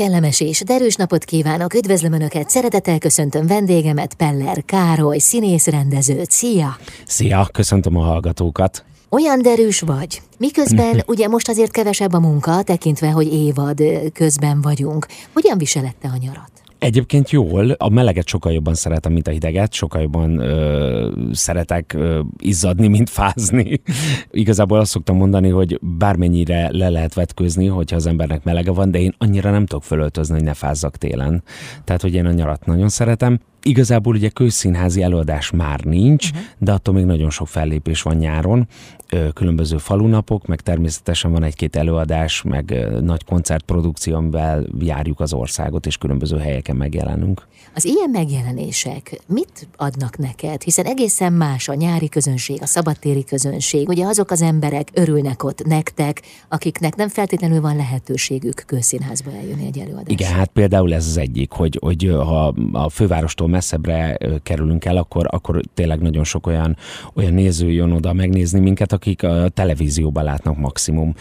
[0.00, 6.30] Kellemes és derűs napot kívánok, üdvözlöm Önöket, szeretettel köszöntöm vendégemet, Peller Károly, színész rendezőt.
[6.30, 6.76] Szia!
[7.06, 8.84] Szia, köszöntöm a hallgatókat!
[9.08, 10.22] Olyan derűs vagy.
[10.38, 13.82] Miközben ugye most azért kevesebb a munka, tekintve, hogy évad
[14.12, 15.06] közben vagyunk.
[15.32, 16.50] Hogyan viselette a nyarat?
[16.80, 22.20] Egyébként jól, a meleget sokkal jobban szeretem, mint a hideget, sokkal jobban ö, szeretek ö,
[22.38, 23.80] izzadni, mint fázni.
[24.30, 28.98] Igazából azt szoktam mondani, hogy bármennyire le lehet vetkőzni, hogyha az embernek melege van, de
[28.98, 31.42] én annyira nem tudok fölöltözni, hogy ne fázzak télen.
[31.84, 33.40] Tehát, hogy én a nyarat nagyon szeretem.
[33.62, 36.44] Igazából ugye közszínházi előadás már nincs, uh-huh.
[36.58, 38.68] de attól még nagyon sok fellépés van nyáron,
[39.34, 45.96] különböző falunapok, meg természetesen van egy-két előadás, meg nagy koncertprodukció, amivel járjuk az országot, és
[45.96, 47.46] különböző helyeken megjelenünk.
[47.74, 50.62] Az ilyen megjelenések mit adnak neked?
[50.62, 53.88] Hiszen egészen más a nyári közönség, a szabadtéri közönség.
[53.88, 59.78] Ugye azok az emberek örülnek ott nektek, akiknek nem feltétlenül van lehetőségük közszínházba eljönni egy
[59.78, 60.12] előadásra.
[60.12, 65.26] Igen, hát például ez az egyik, hogy, hogy ha a fővárostól messzebbre kerülünk el, akkor,
[65.30, 66.76] akkor tényleg nagyon sok olyan,
[67.14, 71.14] olyan néző jön oda megnézni minket, akik a televízióban látnak maximum.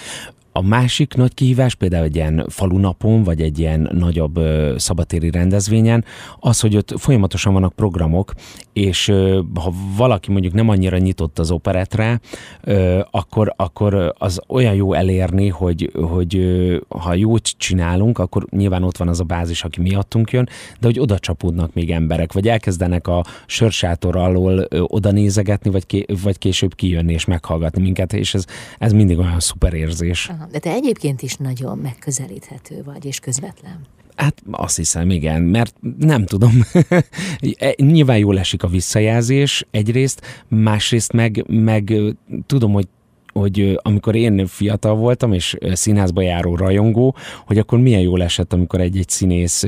[0.60, 4.40] A másik nagy kihívás például egy ilyen falunapon, vagy egy ilyen nagyobb
[4.78, 6.06] szabatéri rendezvényen,
[6.40, 8.34] az, hogy ott folyamatosan vannak programok,
[8.74, 9.12] és
[9.54, 12.20] ha valaki mondjuk nem annyira nyitott az operetre,
[13.12, 19.08] akkor, akkor az olyan jó elérni, hogy, hogy ha jót csinálunk, akkor nyilván ott van
[19.08, 20.50] az a bázis, aki miattunk jön,
[20.80, 26.06] de hogy oda csapódnak még emberek, vagy elkezdenek a sörsátor alól oda nézegetni, vagy, ké,
[26.24, 28.46] vagy később kijönni és meghallgatni minket, és ez,
[28.78, 30.30] ez mindig olyan szuper érzés.
[30.30, 33.80] Aha, de te egyébként is nagyon megközelíthető vagy, és közvetlen.
[34.16, 36.52] Hát azt hiszem, igen, mert nem tudom.
[37.78, 41.94] Nyilván jól esik a visszajelzés egyrészt, másrészt meg, meg
[42.46, 42.88] tudom, hogy
[43.34, 48.82] hogy amikor én fiatal voltam, és színházba járó rajongó, hogy akkor milyen jól esett, amikor
[48.82, 49.66] egy-egy színész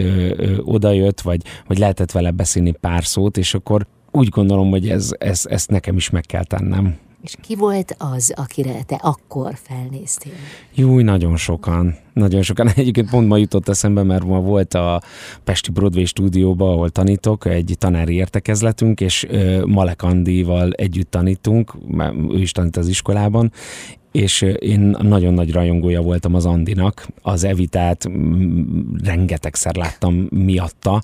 [0.64, 5.46] odajött, vagy, vagy lehetett vele beszélni pár szót, és akkor úgy gondolom, hogy ez, ez,
[5.50, 6.98] ezt nekem is meg kell tennem.
[7.22, 10.32] És ki volt az, akire te akkor felnéztél?
[10.74, 11.96] Jó, nagyon sokan.
[12.14, 12.68] Nagyon sokan.
[12.76, 15.02] Egyébként pont ma jutott eszembe, mert ma volt a
[15.44, 19.28] Pesti Broadway stúdióban, ahol tanítok, egy tanári értekezletünk, és
[19.66, 23.52] Malek Andival együtt tanítunk, mert ő is tanít az iskolában,
[24.12, 28.10] és én nagyon nagy rajongója voltam az Andinak, az Evitát
[29.04, 31.04] rengetegszer láttam miatta,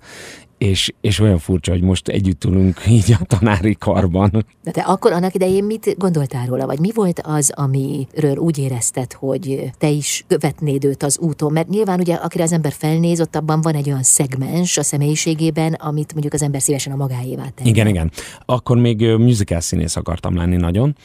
[0.58, 4.46] és, és olyan furcsa, hogy most együtt ülünk így a tanári karban.
[4.64, 9.14] De te akkor annak idején mit gondoltál róla, vagy mi volt az, amiről úgy érezted,
[9.14, 11.52] hogy te is követnéd őt az úton?
[11.52, 15.74] Mert nyilván ugye, akire az ember felnéz, ott abban van egy olyan szegmens a személyiségében,
[15.74, 17.70] amit mondjuk az ember szívesen a magáévá tenni.
[17.70, 18.12] Igen, igen.
[18.46, 20.96] Akkor még musical színész akartam lenni nagyon,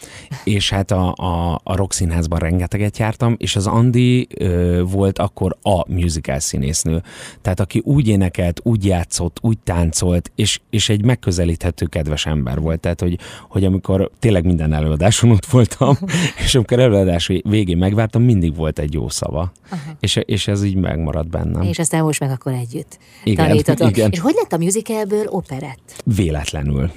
[0.44, 5.56] és hát a, a, a rock színházban rengeteget jártam, és az Andi ö, volt akkor
[5.62, 7.02] a musical színésznő.
[7.42, 12.80] Tehát aki úgy énekelt, úgy játszott, úgy táncolt, és, és egy megközelíthető kedves ember volt.
[12.80, 15.96] Tehát, hogy, hogy amikor tényleg minden előadáson ott voltam,
[16.44, 19.52] és amikor előadás végén megvártam, mindig volt egy jó szava.
[20.00, 21.62] És, és ez így megmaradt bennem.
[21.62, 23.90] És aztán most meg akkor együtt igen, tanítotok.
[23.90, 24.10] Igen.
[24.10, 26.02] És hogy lett a musicalből operett?
[26.04, 26.90] Véletlenül.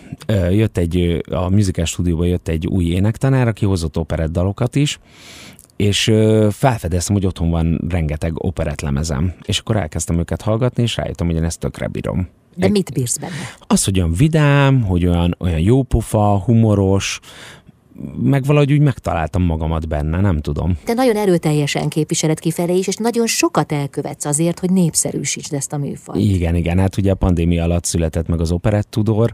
[0.50, 5.00] Jött egy, a musical stúdióban jött egy új énektanár, aki hozott operett dalokat is,
[5.75, 6.12] és
[6.50, 11.44] felfedeztem, hogy otthon van rengeteg operetlemezem, és akkor elkezdtem őket hallgatni, és rájöttem, hogy én
[11.44, 12.28] ezt tökre bírom.
[12.56, 13.34] De mit bírsz benne?
[13.68, 17.19] Az, hogy olyan vidám, hogy olyan, olyan jópofa, humoros,
[18.22, 20.78] meg valahogy úgy megtaláltam magamat benne, nem tudom.
[20.83, 25.78] Te nagyon erőteljesen képviseled kifelé is, és nagyon sokat elkövetsz azért, hogy népszerűsítsd ezt a
[25.78, 26.23] műfajt.
[26.23, 29.33] Igen, igen, hát ugye a pandémia alatt született meg az Operett Tudor,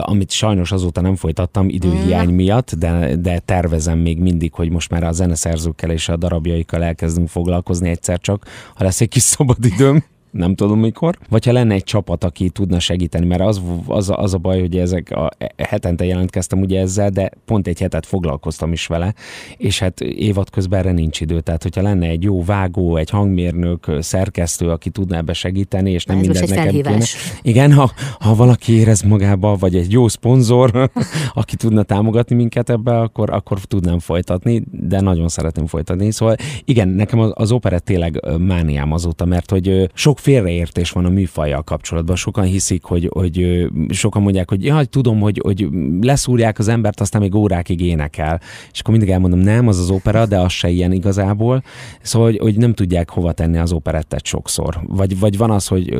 [0.00, 2.34] amit sajnos azóta nem folytattam időhiány mm.
[2.34, 7.28] miatt, de, de tervezem még mindig, hogy most már a zeneszerzőkkel és a darabjaikkal elkezdünk
[7.28, 10.04] foglalkozni egyszer csak, ha lesz egy kis szabadidőm
[10.36, 14.34] nem tudom mikor, vagy ha lenne egy csapat, aki tudna segíteni, mert az, az, az
[14.34, 18.86] a baj, hogy ezek a hetente jelentkeztem ugye ezzel, de pont egy hetet foglalkoztam is
[18.86, 19.14] vele,
[19.56, 23.92] és hát évad közben erre nincs idő, tehát hogyha lenne egy jó vágó, egy hangmérnök,
[24.00, 26.98] szerkesztő, aki tudna ebbe segíteni, és nem mindent nekem kéne.
[27.42, 30.90] Igen, ha, ha valaki érez magába, vagy egy jó szponzor,
[31.34, 36.10] aki tudna támogatni minket ebbe, akkor, akkor tudnám folytatni, de nagyon szeretném folytatni.
[36.10, 41.08] Szóval igen, nekem az, az operett tényleg mániám azóta, mert hogy sok félreértés van a
[41.08, 42.16] műfajjal kapcsolatban.
[42.16, 45.68] Sokan hiszik, hogy, hogy sokan mondják, hogy ja, tudom, hogy, hogy
[46.00, 48.40] leszúrják az embert, aztán még órákig énekel.
[48.72, 51.62] És akkor mindig elmondom, nem, az az opera, de az se ilyen igazából.
[52.02, 54.80] Szóval, hogy, hogy nem tudják hova tenni az operettet sokszor.
[54.86, 55.96] Vagy, vagy van az, hogy,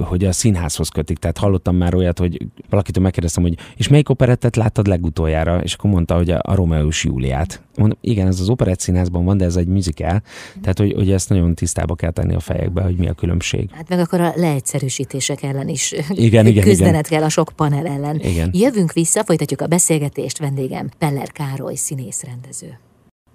[0.00, 1.18] hogy a színházhoz kötik.
[1.18, 5.60] Tehát hallottam már olyat, hogy valakitől megkérdeztem, hogy és melyik operettet láttad legutoljára?
[5.62, 7.65] És akkor mondta, hogy a, a Romeus Júliát.
[7.76, 10.22] Mondom, igen, ez az operett színházban van, de ez egy musical.
[10.60, 13.70] Tehát, hogy, hogy ezt nagyon tisztába kell tenni a fejekbe, hogy mi a különbség.
[13.72, 17.18] Hát meg akkor a leegyszerűsítések ellen is igen, igen, küzdenet igen.
[17.18, 18.20] kell a sok panel ellen.
[18.20, 18.50] Igen.
[18.52, 22.78] Jövünk vissza, folytatjuk a beszélgetést vendégem, Peller Károly színész rendező.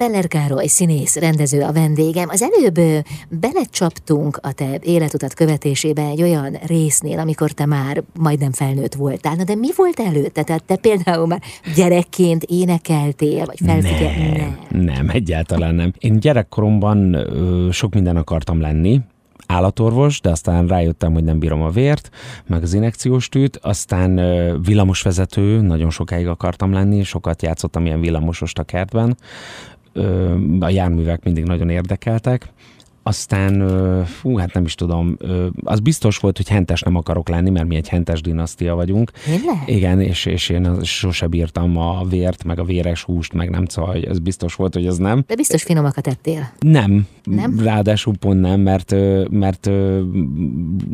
[0.02, 2.30] Peller Károly, színész, rendező a vendégem.
[2.30, 8.94] Az előbb belecsaptunk a te életutat követésébe egy olyan résznél, amikor te már majdnem felnőtt
[8.94, 9.36] voltál.
[9.36, 10.44] Na de mi volt előtte?
[10.44, 11.42] Tehát te például már
[11.76, 14.16] gyerekként énekeltél, vagy felfigyel?
[14.18, 15.94] Nem, nem, nem, egyáltalán nem.
[15.98, 19.02] Én gyerekkoromban ö, sok minden akartam lenni,
[19.52, 22.10] állatorvos, de aztán rájöttem, hogy nem bírom a vért,
[22.46, 24.16] meg az inekciós tűt, aztán
[24.62, 29.18] villamosvezető, nagyon sokáig akartam lenni, sokat játszottam ilyen villamosost a kertben,
[30.60, 32.48] a járművek mindig nagyon érdekeltek,
[33.04, 35.18] aztán, fú, hát nem is tudom,
[35.64, 39.12] az biztos volt, hogy hentes nem akarok lenni, mert mi egy hentes dinasztia vagyunk.
[39.12, 39.64] Tényleg?
[39.66, 43.96] Igen, és, és én sose bírtam a vért, meg a véres húst, meg nem szóval,
[43.96, 45.24] ez biztos volt, hogy ez nem.
[45.28, 46.52] De biztos finomakat ettél.
[46.60, 47.08] Nem.
[47.24, 47.60] Nem?
[47.60, 48.96] Ráadásul pont nem, mert,
[49.30, 49.70] mert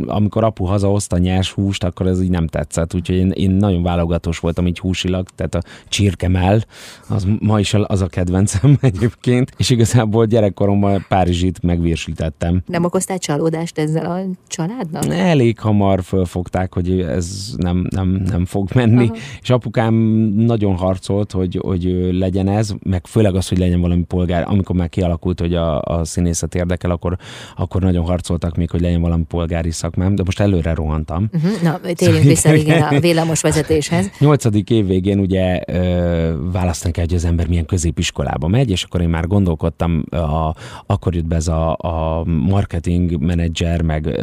[0.06, 4.40] amikor apu hazahozta nyers húst, akkor ez így nem tetszett, úgyhogy én, én nagyon válogatós
[4.40, 6.66] voltam így húsilag, tehát a csirkemel,
[7.08, 12.62] az ma is az a kedvencem egyébként, és igazából gyerekkoromban Párizsit megvír megerősítettem.
[12.66, 15.06] Nem okoztál csalódást ezzel a családnak?
[15.06, 19.16] Elég hamar fölfogták, hogy ez nem, nem, nem fog menni, Aha.
[19.42, 19.94] és apukám
[20.36, 24.46] nagyon harcolt, hogy, hogy legyen ez, meg főleg az, hogy legyen valami polgár.
[24.48, 27.18] Amikor már kialakult, hogy a, a színészet érdekel, akkor,
[27.56, 31.30] akkor nagyon harcoltak még, hogy legyen valami polgári szakmám, de most előre rohantam.
[31.34, 31.62] Uh-huh.
[31.62, 34.10] Na, térjünk szóval vissza igen, a villamos vezetéshez.
[34.20, 39.02] Nyolcadik év végén ugye ö, választani kell, hogy az ember milyen középiskolába megy, és akkor
[39.02, 40.56] én már gondolkodtam, a,
[40.86, 44.20] akkor jött be ez a, a marketing menedzser, meg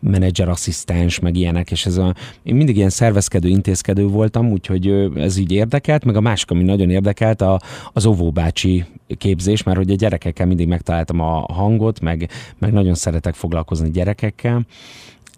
[0.00, 5.36] menedzser asszisztens, meg ilyenek, és ez a, én mindig ilyen szervezkedő, intézkedő voltam, úgyhogy ez
[5.36, 7.60] így érdekelt, meg a másik, ami nagyon érdekelt, a,
[7.92, 8.84] az óvóbácsi
[9.18, 14.66] képzés, mert hogy a gyerekekkel mindig megtaláltam a hangot, meg, meg nagyon szeretek foglalkozni gyerekekkel,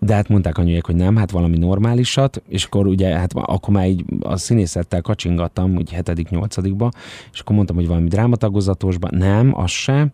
[0.00, 3.88] de hát mondták anyuék, hogy nem, hát valami normálisat, és akkor ugye, hát akkor már
[3.88, 6.90] így a színészettel kacsingattam, úgy hetedik, nyolcadikba,
[7.32, 10.06] és akkor mondtam, hogy valami drámatagozatosban, nem, az se,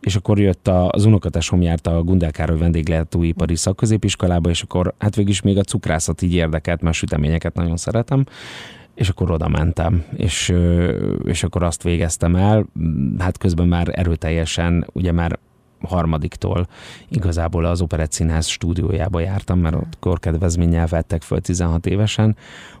[0.00, 5.14] és akkor jött a, az unokatesom járt a Gundel Károly vendéglátóipari szakközépiskolába, és akkor hát
[5.14, 8.24] végig is még a cukrászat így érdekelt, mert süteményeket nagyon szeretem,
[8.94, 10.54] és akkor oda mentem, és,
[11.24, 12.66] és akkor azt végeztem el.
[13.18, 15.38] Hát közben már erőteljesen, ugye már
[15.82, 16.66] harmadiktól.
[17.08, 22.36] Igazából az Operett Színház stúdiójába jártam, mert ott korkedvezménnyel vettek föl 16 évesen,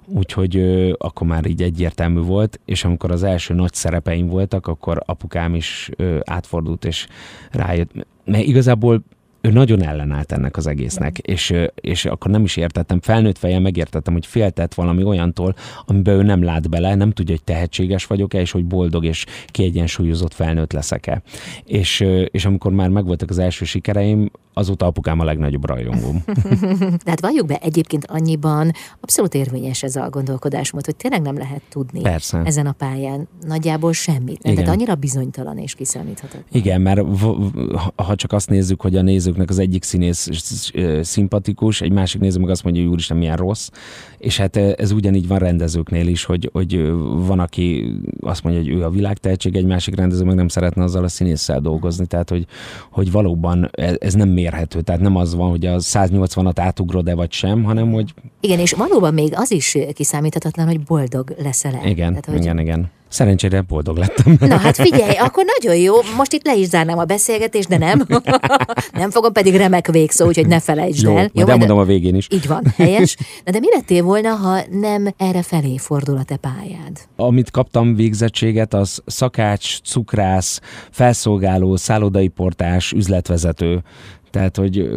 [0.06, 5.02] úgyhogy ö, akkor már így egyértelmű volt, és amikor az első nagy szerepeim voltak, akkor
[5.06, 7.06] apukám is ö, átfordult, és
[7.50, 7.90] rájött,
[8.24, 9.02] mert igazából
[9.40, 14.12] ő nagyon ellenállt ennek az egésznek, és, és akkor nem is értettem, felnőtt fejjel megértettem,
[14.12, 15.54] hogy féltett valami olyantól,
[15.86, 20.34] amiben ő nem lát bele, nem tudja, hogy tehetséges vagyok-e, és hogy boldog és kiegyensúlyozott
[20.34, 21.22] felnőtt leszek-e.
[21.64, 26.24] És, és amikor már megvoltak az első sikereim, azóta apukám a legnagyobb rajongóm.
[27.04, 32.00] Tehát valljuk be, egyébként annyiban abszolút érvényes ez a gondolkodásmód, hogy tényleg nem lehet tudni
[32.00, 32.42] Persze.
[32.44, 34.42] ezen a pályán nagyjából semmit.
[34.42, 34.54] Nem?
[34.54, 36.44] Tehát annyira bizonytalan és kiszámíthatatlan.
[36.52, 37.00] Igen, mert
[37.96, 40.28] ha csak azt nézzük, hogy a nézőknek az egyik színész
[41.02, 43.68] szimpatikus, egy másik néző meg azt mondja, hogy úristen, milyen rossz.
[44.18, 46.92] És hát ez ugyanígy van rendezőknél is, hogy, hogy
[47.26, 50.82] van, aki azt mondja, hogy ő a világ tehetség, egy másik rendező meg nem szeretne
[50.82, 52.06] azzal a színésszel dolgozni.
[52.06, 52.46] Tehát, hogy,
[52.90, 54.80] hogy valóban e, ez nem mérhető.
[54.80, 58.14] Tehát nem az van, hogy a 180-at átugrod-e vagy sem, hanem hogy...
[58.40, 61.88] Igen, és valóban még az is kiszámíthatatlan, hogy boldog leszel-e.
[61.88, 62.40] Igen, Tehát, hogy...
[62.40, 62.90] igen, igen.
[63.10, 64.36] Szerencsére boldog lettem.
[64.40, 65.94] Na hát figyelj, akkor nagyon jó.
[66.16, 68.06] Most itt le is zárnám a beszélgetést, de nem.
[68.92, 71.22] nem fogom, pedig remek végszó, úgyhogy ne felejtsd jó, el.
[71.22, 72.26] Jó, majd elmondom a végén is.
[72.30, 73.16] Így van, helyes.
[73.44, 76.98] Na de mi lettél volna, ha nem erre felé fordul a te pályád?
[77.16, 83.82] Amit kaptam végzettséget, az szakács, cukrász, felszolgáló, szállodai portás, üzletvezető.
[84.30, 84.88] Tehát, hogy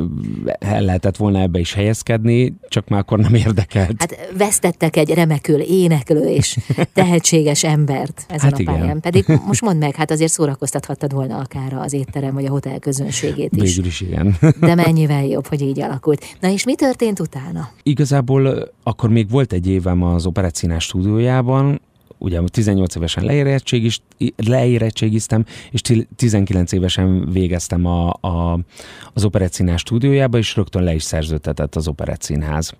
[0.59, 3.95] el lehetett volna ebbe is helyezkedni, csak már akkor nem érdekelt.
[3.97, 6.57] Hát vesztettek egy remekül éneklő és
[6.93, 7.63] tehetséges
[8.03, 8.83] embert ezen hát a pályán.
[8.83, 8.99] Igen.
[8.99, 13.55] Pedig most mondd meg, hát azért szórakoztathattad volna akár az étterem vagy a hotel közönségét
[13.55, 13.61] is.
[13.61, 14.37] Végül is igen.
[14.59, 16.25] De mennyivel jobb, hogy így alakult.
[16.39, 17.69] Na és mi történt utána?
[17.83, 21.81] Igazából akkor még volt egy évem az Operetszínás stúdiójában,
[22.23, 23.23] ugye 18 évesen
[24.35, 25.81] leérettségiztem, és
[26.15, 28.59] 19 évesen végeztem a, a,
[29.13, 32.73] az Operett Színház stúdiójába, és rögtön le is szerződtetett az Operett Színház.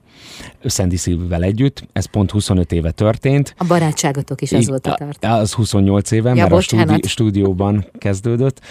[0.65, 3.55] Szendi Szilvivel együtt, ez pont 25 éve történt.
[3.57, 5.25] A barátságotok is a tart.
[5.25, 6.89] Az 28 éve, ja, mert bocsánat.
[6.89, 8.61] a stúdi, stúdióban kezdődött.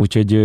[0.00, 0.40] Úgyhogy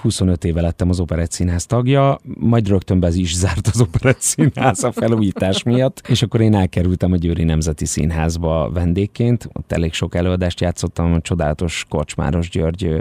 [0.00, 4.84] 25 éve lettem az Operett Színház tagja, majd rögtön be is zárt az Operett Színház
[4.84, 10.14] a felújítás miatt, és akkor én elkerültem a Győri Nemzeti Színházba vendégként, ott elég sok
[10.14, 13.00] előadást játszottam, a csodálatos Kocsmáros György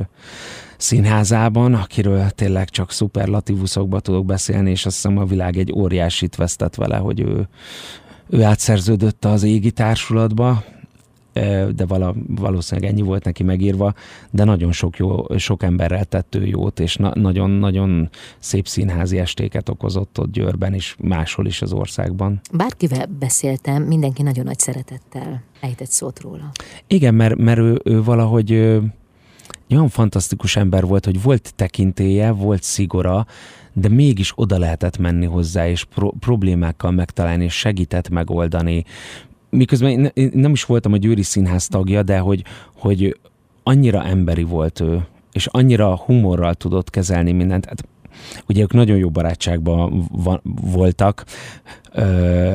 [0.77, 6.75] színházában, akiről tényleg csak szuperlatívuszokba tudok beszélni, és azt hiszem a világ egy óriásit vesztett
[6.75, 7.48] vele, hogy ő,
[8.29, 10.63] ő átszerződött az égi társulatba,
[11.75, 13.93] de vala, valószínűleg ennyi volt neki megírva,
[14.31, 18.09] de nagyon sok, jó, sok emberrel tett ő jót, és nagyon-nagyon
[18.39, 22.41] szép színházi estéket okozott ott Győrben is, máshol is az országban.
[22.53, 26.51] Bárkivel beszéltem, mindenki nagyon nagy szeretettel ejtett szót róla.
[26.88, 28.93] Igen, mert, mert ő, ő valahogy ő,
[29.69, 33.25] olyan fantasztikus ember volt, hogy volt tekintéje, volt szigora,
[33.73, 38.85] de mégis oda lehetett menni hozzá, és pro- problémákkal megtalálni, és segített megoldani
[39.51, 42.43] miközben én nem is voltam a Győri Színház tagja, de hogy,
[42.75, 43.20] hogy
[43.63, 47.65] annyira emberi volt ő, és annyira humorral tudott kezelni mindent.
[47.65, 47.84] Hát,
[48.48, 50.10] ugye ők nagyon jó barátságban
[50.62, 51.25] voltak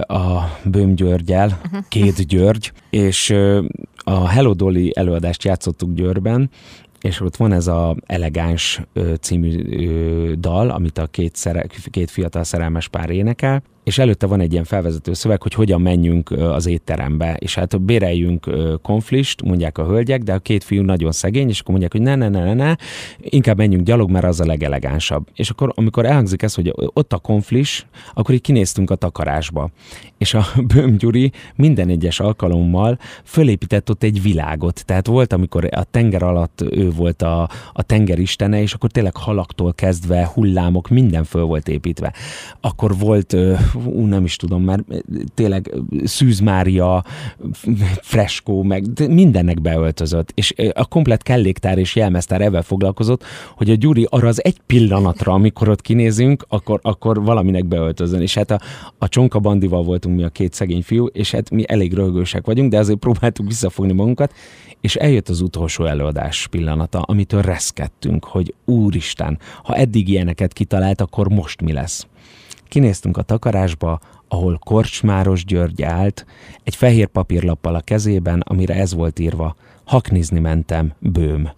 [0.00, 1.80] a Bőm Györgyel, uh-huh.
[1.88, 3.34] két György, és
[3.96, 6.50] a Hello Dolly előadást játszottuk Győrben,
[7.00, 8.80] és ott van ez a Elegáns
[9.20, 9.62] című
[10.34, 14.64] dal, amit a két, szere, két fiatal szerelmes pár énekel, és előtte van egy ilyen
[14.64, 18.50] felvezető szöveg, hogy hogyan menjünk az étterembe, és hát béreljünk
[18.82, 22.14] konflist, mondják a hölgyek, de a két fiú nagyon szegény, és akkor mondják, hogy ne,
[22.14, 22.74] ne, ne, ne, ne,
[23.18, 25.26] inkább menjünk gyalog, mert az a legelegánsabb.
[25.34, 29.70] És akkor, amikor elhangzik ez, hogy ott a konflis, akkor így kinéztünk a takarásba.
[30.18, 34.84] És a Böhm Gyuri minden egyes alkalommal fölépített ott egy világot.
[34.84, 39.16] Tehát volt, amikor a tenger alatt ő volt a, a tenger istene, és akkor tényleg
[39.16, 42.12] halaktól kezdve hullámok, minden föl volt építve.
[42.60, 43.36] Akkor volt
[43.84, 44.84] ú, nem is tudom, mert
[45.34, 47.04] tényleg Szűz Mária,
[48.02, 53.24] freskó, meg mindennek beöltözött, és a komplet kelléktár és jelmeztár ebben foglalkozott,
[53.56, 58.34] hogy a Gyuri arra az egy pillanatra, amikor ott kinézünk, akkor, akkor valaminek beöltözön, és
[58.34, 58.60] hát a,
[58.98, 62.70] a Csonka Bandival voltunk mi a két szegény fiú, és hát mi elég rögősek vagyunk,
[62.70, 64.32] de azért próbáltuk visszafogni magunkat,
[64.80, 71.28] és eljött az utolsó előadás pillanata, amitől reszkedtünk, hogy úristen, ha eddig ilyeneket kitalált, akkor
[71.28, 72.06] most mi lesz?
[72.68, 76.26] Kinéztünk a takarásba, ahol Korcsmáros György állt,
[76.62, 81.50] egy fehér papírlappal a kezében, amire ez volt írva, haknizni mentem, bőm.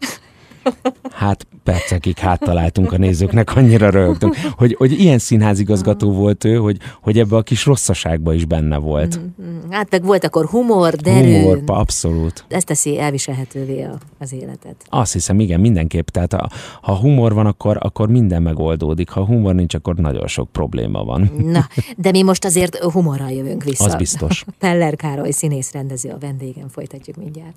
[1.10, 7.18] Hát percekig háttaláltunk a nézőknek, annyira rögtünk, hogy, hogy ilyen színházigazgató volt ő, hogy, hogy
[7.18, 9.20] ebbe a kis rosszaságba is benne volt.
[9.20, 9.70] Mm-hmm.
[9.70, 11.40] Hát meg volt akkor humor, derű.
[11.40, 12.44] Humor, abszolút.
[12.48, 14.76] Ez teszi elviselhetővé a, az életet.
[14.88, 16.08] Azt hiszem, igen, mindenképp.
[16.08, 16.48] Tehát ha,
[16.82, 19.10] ha humor van, akkor, akkor minden megoldódik.
[19.10, 21.30] Ha humor nincs, akkor nagyon sok probléma van.
[21.44, 23.84] Na, de mi most azért humorral jövünk vissza.
[23.84, 24.44] Az biztos.
[24.58, 27.54] Peller Károly színész rendező a vendégem, folytatjuk mindjárt.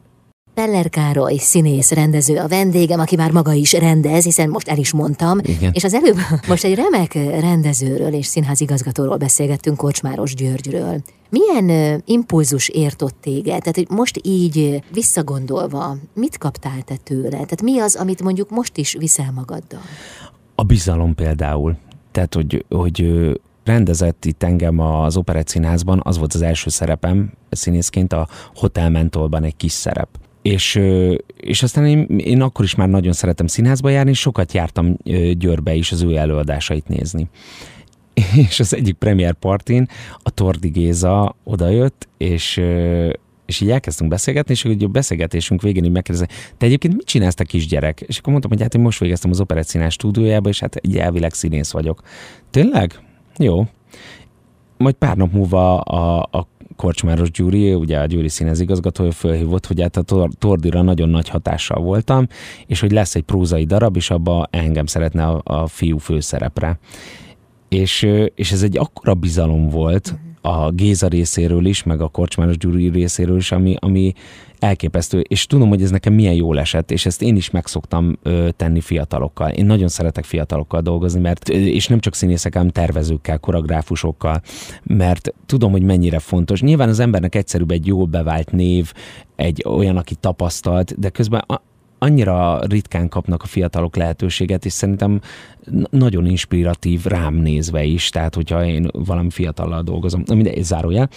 [0.53, 4.93] Peller Károly, színész, rendező a vendégem, aki már maga is rendez, hiszen most el is
[4.93, 5.39] mondtam.
[5.41, 5.71] Igen.
[5.73, 6.17] És az előbb
[6.47, 11.01] most egy remek rendezőről és színházigazgatóról beszélgettünk, Kocsmáros Györgyről.
[11.29, 13.59] Milyen impulzus ért ott téged?
[13.59, 17.29] Tehát, hogy most így visszagondolva, mit kaptál te tőle?
[17.29, 19.81] Tehát mi az, amit mondjuk most is viszel magaddal?
[20.55, 21.77] A bizalom például.
[22.11, 23.09] Tehát, hogy, hogy
[23.63, 29.43] rendezett itt engem az Operett Színházban, az volt az első szerepem színészként a Hotel Mentolban
[29.43, 30.09] egy kis szerep
[30.41, 30.81] és,
[31.37, 34.97] és aztán én, én akkor is már nagyon szeretem színházba járni, és sokat jártam
[35.37, 37.29] Győrbe is az ő előadásait nézni.
[38.47, 42.61] És az egyik premier partin a Tordi Géza odajött, és
[43.45, 47.39] és így elkezdtünk beszélgetni, és hogy a beszélgetésünk végén így megkérdezte, te egyébként mit csinálsz
[47.39, 48.01] a kisgyerek?
[48.01, 50.97] És akkor mondtam, hogy hát én most végeztem az Operett Színház stúdiójába, és hát egy
[50.97, 52.01] elvileg színész vagyok.
[52.49, 52.99] Tényleg?
[53.37, 53.65] Jó.
[54.77, 56.47] Majd pár nap múlva a, a
[56.81, 61.81] Korcsmáros Gyuri, ugye a Gyuri színez igazgatója fölhívott, hogy hát a Tordira nagyon nagy hatással
[61.81, 62.27] voltam,
[62.67, 66.79] és hogy lesz egy prózai darab, és abba engem szeretne a, a fiú főszerepre.
[67.69, 72.89] És, és ez egy akkora bizalom volt a Géza részéről is, meg a Korcsmáros Gyuri
[72.89, 74.13] részéről is, ami, ami
[74.59, 78.49] elképesztő, és tudom, hogy ez nekem milyen jól esett, és ezt én is megszoktam ö,
[78.55, 79.49] tenni fiatalokkal.
[79.49, 84.41] Én nagyon szeretek fiatalokkal dolgozni, mert, és nem csak színészek, hanem tervezőkkel, koreográfusokkal,
[84.83, 86.61] mert tudom, hogy mennyire fontos.
[86.61, 88.93] Nyilván az embernek egyszerűbb egy jól bevált név,
[89.35, 91.43] egy olyan, aki tapasztalt, de közben
[92.03, 95.21] annyira ritkán kapnak a fiatalok lehetőséget, és szerintem
[95.89, 101.09] nagyon inspiratív rám nézve is, tehát hogyha én valami fiatallal dolgozom, na mindegy, zárójel,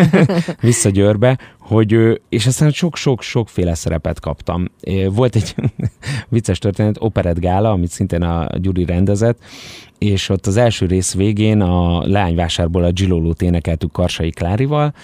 [0.60, 4.64] vissza Győrbe, hogy, és aztán sok-sok-sokféle szerepet kaptam.
[5.10, 5.54] Volt egy
[6.28, 9.38] vicces történet, Operett Gála, amit szintén a Gyuri rendezett,
[9.98, 14.94] és ott az első rész végén a leányvásárból a Gilolót énekeltük Karsai Klárival,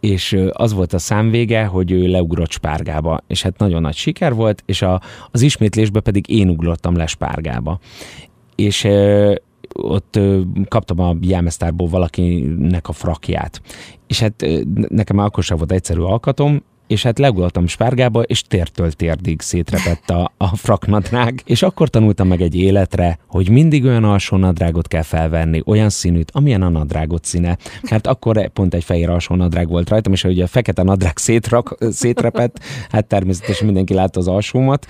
[0.00, 4.62] és az volt a számvége, hogy ő leugrott spárgába, és hát nagyon nagy siker volt,
[4.66, 5.00] és a,
[5.30, 7.78] az ismétlésbe pedig én ugrottam le spárgába.
[8.54, 8.88] És
[9.72, 10.18] ott
[10.68, 13.62] kaptam a jelmeztárból valakinek a frakját.
[14.06, 14.46] És hát
[14.88, 20.32] nekem akkor sem volt egyszerű alkatom, és hát legulattam spárgába, és tértől térdig szétrepett a,
[20.36, 25.62] a fraknadrág, és akkor tanultam meg egy életre, hogy mindig olyan alsó nadrágot kell felvenni,
[25.66, 27.56] olyan színűt, amilyen a nadrágot színe.
[27.90, 31.76] Mert akkor pont egy fehér alsó nadrág volt rajtam, és hogy a fekete nadrág szétrak,
[31.90, 32.58] szétrepett,
[32.90, 34.86] hát természetesen mindenki látta az alsómat,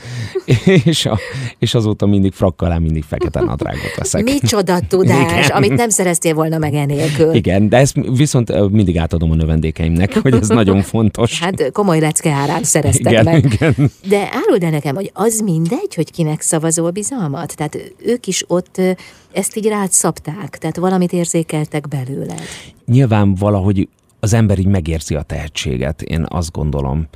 [0.85, 1.19] és, a,
[1.59, 4.23] és azóta mindig frakkal mindig fekete nadrágot veszek.
[4.23, 5.57] Micsoda tudás, Igen.
[5.57, 7.35] amit nem szereztél volna meg enélkül.
[7.35, 11.41] Igen, de ezt viszont mindig átadom a növendékeimnek, hogy ez nagyon fontos.
[11.41, 13.45] Hát komoly lecke árán szerezted igen, meg.
[13.45, 13.91] Igen.
[14.09, 17.57] De áruld el nekem, hogy az mindegy, hogy kinek szavazol bizalmat?
[17.57, 18.81] Tehát ők is ott
[19.33, 22.43] ezt így rád szabták, tehát valamit érzékeltek belőled.
[22.87, 23.89] Nyilván valahogy
[24.21, 27.09] az ember így megérzi a tehetséget, én azt gondolom.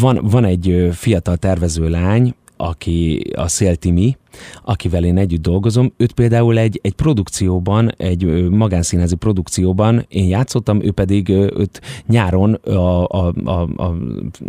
[0.00, 4.16] Van, van egy fiatal tervező lány, aki a Széltimi,
[4.64, 10.90] akivel én együtt dolgozom, őt például egy, egy produkcióban, egy magánszínházi produkcióban én játszottam, ő
[10.90, 13.68] pedig őt nyáron a, a, a,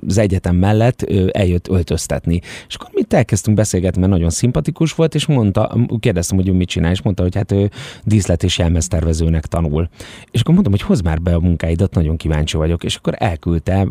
[0.08, 2.42] az egyetem mellett eljött öltöztetni.
[2.68, 6.70] És akkor mit elkezdtünk beszélgetni, mert nagyon szimpatikus volt, és mondta, kérdeztem, hogy ő mit
[6.70, 7.70] csinál, és mondta, hogy hát ő
[8.04, 9.90] díszlet és jelmeztervezőnek tanul.
[10.32, 12.84] És akkor mondtam, hogy hozd már be a munkáidat, nagyon kíváncsi vagyok.
[12.84, 13.88] És akkor elküldte,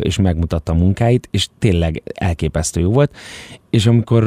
[0.00, 3.16] és megmutatta a munkáit, és tényleg elképesztő jó volt.
[3.72, 4.24] És amikor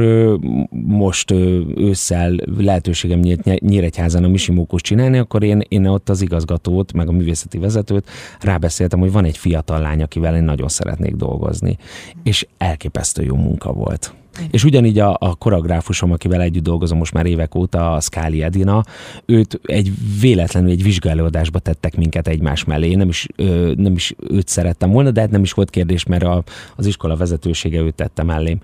[0.88, 1.32] most
[1.76, 7.12] ősszel lehetőségem nyílt Nyíregyházan a Misimókus csinálni, akkor én, én ott az igazgatót, meg a
[7.12, 8.10] művészeti vezetőt
[8.40, 11.78] rábeszéltem, hogy van egy fiatal lány, akivel én nagyon szeretnék dolgozni.
[12.24, 14.14] És elképesztő jó munka volt.
[14.52, 18.84] És ugyanígy a, a koreográfusom, akivel együtt dolgozom most már évek óta, a Skáli Edina,
[19.26, 22.96] őt egy véletlenül egy vizsgálódásba tettek minket egymás mellé.
[22.96, 26.24] Nem is, ö, nem is őt szerettem volna, de hát nem is volt kérdés, mert
[26.24, 26.44] a,
[26.76, 28.60] az iskola vezetősége őt tette mellém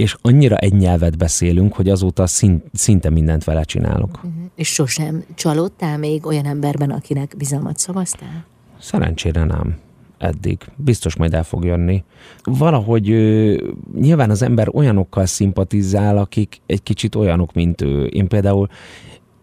[0.00, 4.16] és annyira egy nyelvet beszélünk, hogy azóta szint, szinte mindent vele csinálok.
[4.16, 4.32] Uh-huh.
[4.54, 8.44] És sosem csalódtál még olyan emberben, akinek bizalmat szavaztál?
[8.78, 9.78] Szerencsére nem
[10.18, 10.58] eddig.
[10.76, 12.04] Biztos majd el fog jönni.
[12.42, 13.56] Valahogy ö,
[14.00, 18.04] nyilván az ember olyanokkal szimpatizál, akik egy kicsit olyanok, mint ő.
[18.04, 18.68] Én például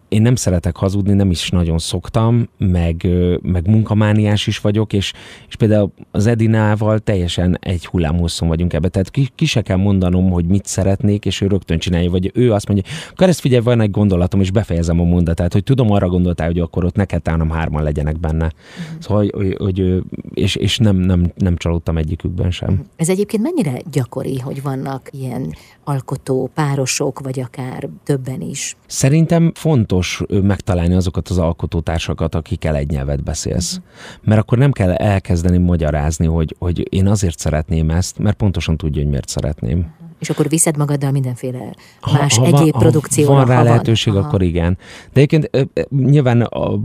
[0.07, 3.07] én nem szeretek hazudni, nem is nagyon szoktam, meg,
[3.41, 5.13] meg munkamániás is vagyok, és,
[5.47, 8.87] és például az Edinával teljesen egy hullámhosszon vagyunk ebbe.
[8.87, 12.53] Tehát ki, ki se kell mondanom, hogy mit szeretnék, és ő rögtön csinálja, vagy ő
[12.53, 16.47] azt mondja, ezt figyelj, van egy gondolatom, és befejezem a mondatát, hogy tudom, arra gondoltál,
[16.47, 18.45] hogy akkor ott neked tánom hárman legyenek benne.
[18.45, 19.01] Uh-huh.
[19.01, 22.69] Szóval, hogy, hogy, és, és nem, nem, nem csalódtam egyikükben sem.
[22.69, 22.85] Uh-huh.
[22.95, 28.75] Ez egyébként mennyire gyakori, hogy vannak ilyen alkotó párosok, vagy akár többen is?
[28.85, 29.96] Szerintem fontos
[30.29, 33.77] megtalálni azokat az alkotótársakat, akikkel egy nyelvet beszélsz.
[33.77, 33.85] Uh-huh.
[34.23, 39.01] Mert akkor nem kell elkezdeni magyarázni, hogy, hogy én azért szeretném ezt, mert pontosan tudja,
[39.01, 39.77] hogy miért szeretném.
[39.77, 41.75] Uh-huh és akkor viszed magaddal mindenféle
[42.13, 43.33] más ha, ha egyéb van, produkcióra.
[43.33, 44.23] Van rá ha lehetőség, van.
[44.23, 44.77] akkor igen.
[45.13, 46.79] De egyébként nyilván, a,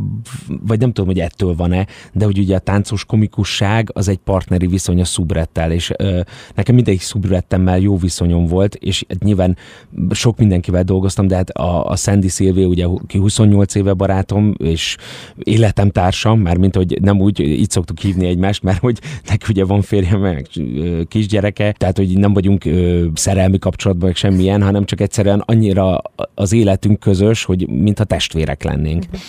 [0.46, 4.66] vagy nem tudom, hogy ettől van-e, de hogy ugye a táncos komikusság az egy partneri
[4.66, 6.20] viszony a szubrettel, és ö,
[6.54, 9.56] nekem mindegyik szubrettemmel jó viszonyom volt, és hát nyilván
[10.10, 14.96] sok mindenkivel dolgoztam, de hát a, a Sandy Szilvé, ugye ki 28 éve barátom, és
[15.36, 19.64] életem társam, már mint hogy nem úgy, így szoktuk hívni egymást, mert hogy neki ugye
[19.64, 20.48] van férje, meg
[21.08, 22.64] kisgyereke, tehát hogy nem vagyunk
[23.22, 26.02] szerelmi kapcsolatban, vagy semmilyen, hanem csak egyszerűen annyira
[26.34, 29.04] az életünk közös, hogy mintha testvérek lennénk.
[29.04, 29.20] Uh-huh.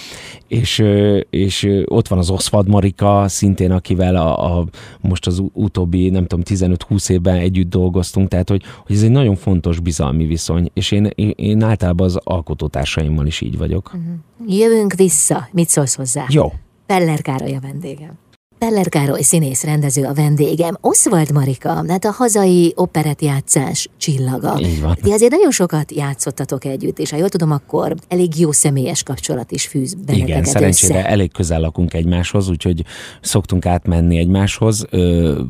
[0.48, 0.84] És,
[1.30, 4.66] és ott van az Oszfad Marika, szintén akivel a, a,
[5.02, 6.46] most az utóbbi, nem tudom,
[6.90, 11.10] 15-20 évben együtt dolgoztunk, tehát hogy, hogy ez egy nagyon fontos bizalmi viszony, és én,
[11.36, 13.92] én, általában az alkotótársaimmal is így vagyok.
[13.94, 14.60] Uh-huh.
[14.60, 16.26] Jövünk vissza, mit szólsz hozzá?
[16.30, 16.54] Jó.
[16.86, 18.23] Peller Károly a vendégem.
[18.64, 24.60] Peller Károly színész rendező a vendégem, Oswald Marika, hát a hazai operetjátszás csillaga.
[24.60, 24.98] Így van.
[25.02, 29.52] Ti azért nagyon sokat játszottatok együtt, és ha jól tudom, akkor elég jó személyes kapcsolat
[29.52, 31.08] is fűz benneteket Igen, szerencsére össze.
[31.08, 32.84] elég közel lakunk egymáshoz, úgyhogy
[33.22, 34.86] szoktunk átmenni egymáshoz.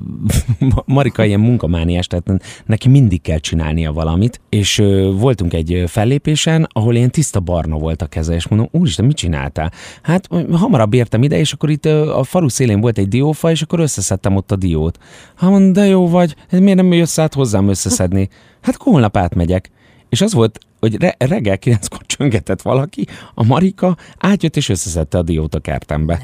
[0.85, 4.77] Marika ilyen munkamániás, tehát neki mindig kell csinálnia valamit, és
[5.17, 9.71] voltunk egy fellépésen, ahol ilyen tiszta barna volt a keze, és mondom, úristen, mit csináltál?
[10.01, 13.61] Hát hamarabb értem ide, és akkor itt a falu szélén volt egy egy diófa, és
[13.61, 14.97] akkor összeszedtem ott a diót.
[15.35, 18.29] Hát mondom, de jó vagy, miért nem jössz át hozzám összeszedni?
[18.61, 19.71] Hát holnap átmegyek.
[20.13, 25.21] És az volt hogy re- reggel kilenckor csöngetett valaki, a Marika átjött és összeszedte a
[25.21, 26.21] diót a kertembe.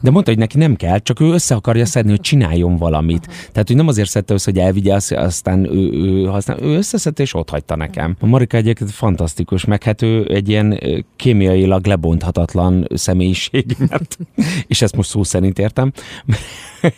[0.00, 3.26] De mondta, hogy neki nem kell, csak ő össze akarja szedni, hogy csináljon valamit.
[3.52, 7.34] Tehát, hogy nem azért szedte össze, hogy elvigye, aztán ő, ő, aztán ő összeszedte és
[7.34, 8.16] ott hagyta nekem.
[8.20, 10.80] A Marika egyébként fantasztikus, meg hát ő egy ilyen
[11.16, 14.18] kémiailag lebonthatatlan személyiség, mert,
[14.66, 15.92] és ezt most szó szerint értem.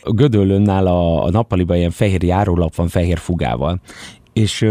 [0.04, 3.80] Gödöllönnál a, a nappaliban ilyen fehér járólap van fehér fugával.
[4.32, 4.66] És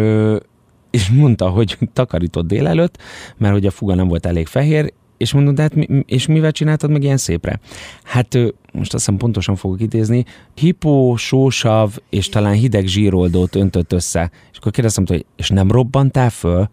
[0.94, 2.98] és mondta, hogy takarított délelőtt,
[3.38, 6.52] mert hogy a fuga nem volt elég fehér, és mondom, de hát mi, és mivel
[6.52, 7.60] csináltad meg ilyen szépre?
[8.04, 8.38] Hát
[8.74, 10.26] most azt hiszem pontosan fogok idézni,
[10.56, 14.32] hipó, sósav és talán hideg zsíroldót öntött össze.
[14.52, 16.70] És akkor kérdeztem, hogy és nem robbantál föl?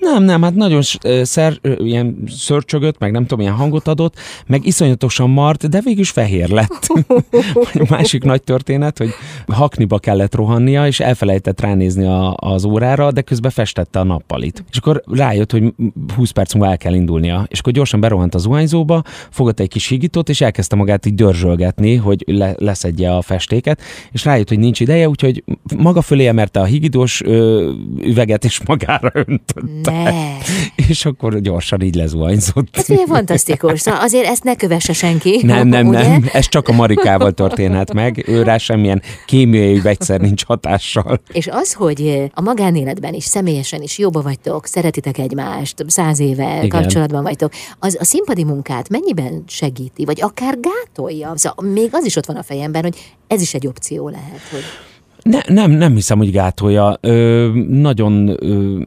[0.00, 0.82] Nem, nem, hát nagyon
[1.22, 4.14] szer, ilyen szörcsögött, meg nem tudom, ilyen hangot adott,
[4.46, 6.86] meg iszonyatosan mart, de végül is fehér lett.
[7.88, 9.10] másik nagy történet, hogy
[9.46, 14.64] hakniba kellett rohannia, és elfelejtett ránézni a, az órára, de közben festette a nappalit.
[14.70, 15.74] És akkor rájött, hogy
[16.16, 17.46] 20 perc múlva el kell indulnia.
[17.48, 21.94] És akkor gyorsan berohant az zuhanyzóba, fogott egy kis higítót, és elkezdte magát így dörzsölgetni,
[21.94, 23.80] hogy le, leszedje a festéket,
[24.12, 25.44] és rájött, hogy nincs ideje, úgyhogy
[25.76, 27.70] maga fölé emerte a higidós ö,
[28.02, 29.87] üveget, és magára öntött.
[29.90, 30.36] Ne.
[30.88, 32.76] És akkor gyorsan így lezuhanyzott.
[32.76, 33.80] Ez milyen fantasztikus.
[33.80, 35.40] Szóval azért ezt ne kövesse senki.
[35.42, 36.08] Nem, nem, ugye?
[36.08, 36.28] nem.
[36.32, 38.24] Ez csak a Marikával történhet meg.
[38.28, 41.20] Ő rá semmilyen kémiai vegyszer nincs hatással.
[41.32, 46.68] És az, hogy a magánéletben is, személyesen is jobban vagytok, szeretitek egymást, száz éve Igen.
[46.68, 51.32] kapcsolatban vagytok, az a színpadi munkát mennyiben segíti, vagy akár gátolja?
[51.36, 52.96] Szóval még az is ott van a fejemben, hogy
[53.26, 54.62] ez is egy opció lehet, hogy...
[55.22, 56.96] Ne, nem, nem hiszem, hogy gátolja.
[57.00, 58.80] Ö, nagyon ö,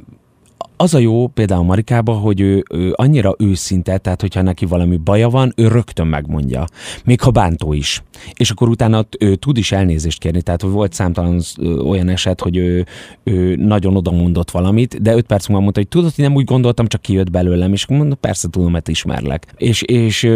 [0.82, 5.30] az a jó például Marikába, hogy ő, ő annyira őszinte, tehát hogyha neki valami baja
[5.30, 6.65] van, ő rögtön megmondja.
[7.06, 8.04] Még ha bántó is.
[8.34, 10.41] És akkor utána ő tud is elnézést kérni.
[10.41, 11.41] Tehát volt számtalan
[11.84, 12.86] olyan eset, hogy ő,
[13.24, 16.88] ő nagyon odamondott valamit, de öt perc múlva mondta, hogy tudod, hogy nem úgy gondoltam,
[16.88, 19.54] csak kijött belőlem, és mondom, persze tudom, mert ismerlek.
[19.58, 20.30] És, és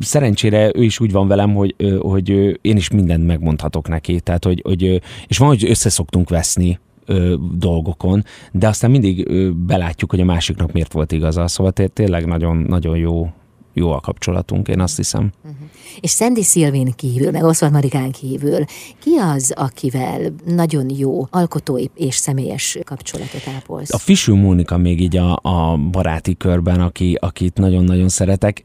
[0.00, 4.20] szerencsére ő is úgy van velem, hogy, hogy én is mindent megmondhatok neki.
[4.20, 10.10] Tehát, hogy, hogy és van, hogy összeszoktunk veszni, ö, dolgokon, de aztán mindig ö, belátjuk,
[10.10, 11.48] hogy a másiknak miért volt igaza.
[11.48, 13.32] Szóval tényleg nagyon, nagyon jó,
[13.72, 15.32] jó a kapcsolatunk, én azt hiszem.
[15.42, 15.56] Uh-huh.
[16.00, 18.64] És Sandy Szilvén kívül, meg Oszvald Marikán kívül,
[18.98, 23.92] ki az, akivel nagyon jó alkotói és személyes kapcsolatot ápolsz?
[23.92, 28.64] A Fisű Mónika még így a, a baráti körben, aki, akit nagyon-nagyon szeretek.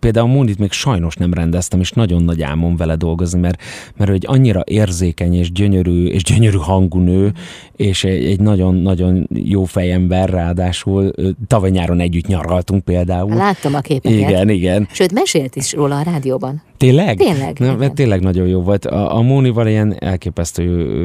[0.00, 3.62] Például Mónit még sajnos nem rendeztem, és nagyon nagy álmom vele dolgozni, mert,
[3.96, 7.32] mert egy annyira érzékeny és gyönyörű, és gyönyörű hangú nő,
[7.76, 11.12] és egy, egy nagyon-nagyon jó fejember, ráadásul
[11.46, 13.34] tavaly nyáron együtt nyaraltunk például.
[13.34, 14.18] Láttam a képeket.
[14.18, 14.88] Igen, igen.
[14.92, 16.62] Sőt, mesélt is róla a rádióban.
[16.76, 17.16] Tényleg?
[17.16, 17.58] Tényleg.
[17.58, 18.86] Na, mert tényleg nagyon jó volt.
[18.86, 20.62] A, a Mónival ilyen elképesztő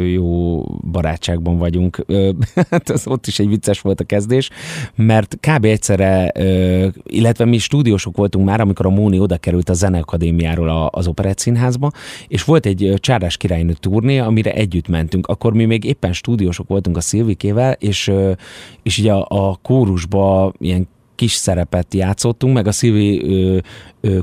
[0.08, 2.06] jó barátságban vagyunk.
[2.70, 4.50] Hát az ott is egy vicces volt a kezdés,
[4.96, 5.66] mert kb.
[5.66, 6.32] egyszerre,
[7.04, 11.92] illetve mi stúdiósok voltunk már, amikor a Móni oda került a Zeneakadémiáról az Operett Színházba,
[12.28, 15.28] és volt egy Csárdás királynő turné, amire együtt mentünk.
[15.28, 18.12] Akkor mi még éppen stúdiósok voltunk a Szilvikével, és,
[18.84, 20.88] és ugye a, a kórusba ilyen
[21.22, 23.24] kis szerepet játszottunk, meg a Szilvi
[24.02, 24.20] ö,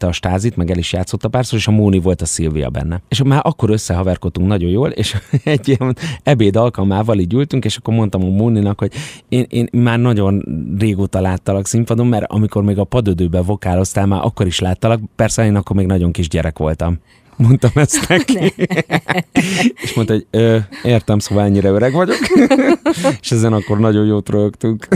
[0.00, 3.00] a stázit, meg el is játszotta párszor, és a Móni volt a Szilvia benne.
[3.08, 7.94] És már akkor összehaverkodtunk nagyon jól, és egy ilyen ebéd alkalmával így ültünk, és akkor
[7.94, 8.92] mondtam a Móninak, hogy
[9.28, 10.42] én, én már nagyon
[10.78, 15.56] régóta láttalak színpadon, mert amikor még a padödőben vokáloztál, már akkor is láttalak, persze én
[15.56, 16.98] akkor még nagyon kis gyerek voltam
[17.38, 18.54] mondtam ezt neki.
[19.82, 22.18] és mondta, hogy ö, értem, szóval ennyire öreg vagyok.
[23.20, 24.88] és ezen akkor nagyon jót rögtünk.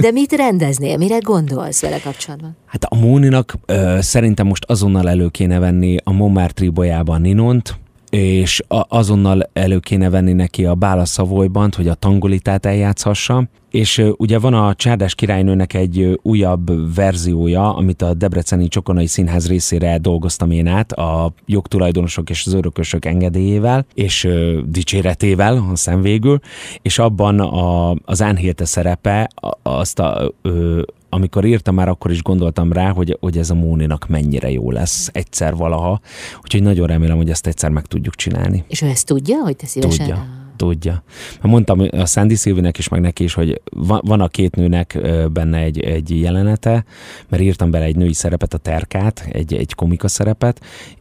[0.00, 0.96] De mit rendeznél?
[0.96, 2.56] Mire gondolsz vele kapcsolatban?
[2.66, 7.78] Hát a Móninak ö, szerintem most azonnal elő kéne venni a Montmartre bolyában Ninont,
[8.10, 14.38] és azonnal elő kéne venni neki a Bála Szavolyban, hogy a tangolitát eljátszhassa, és ugye
[14.38, 20.66] van a Csárdás királynőnek egy újabb verziója, amit a Debreceni Csokonai Színház részére dolgoztam én
[20.66, 24.28] át, a jogtulajdonosok és az örökösök engedélyével, és
[24.66, 26.38] dicséretével, aztán végül,
[26.82, 29.30] és abban a, az Ánhélte szerepe
[29.62, 30.32] azt a,
[31.10, 35.08] amikor írtam, már akkor is gondoltam rá, hogy, hogy ez a Móninak mennyire jó lesz
[35.12, 36.00] egyszer valaha.
[36.42, 38.64] Úgyhogy nagyon remélem, hogy ezt egyszer meg tudjuk csinálni.
[38.68, 40.06] És ő ezt tudja, hogy te szívesen?
[40.06, 41.02] Tudja tudja.
[41.42, 43.60] Mondtam a Sandy Szilvinek is, meg neki is, hogy
[44.00, 44.98] van a két nőnek
[45.32, 46.84] benne egy, egy jelenete,
[47.28, 50.60] mert írtam bele egy női szerepet, a Terkát, egy, egy komika szerepet,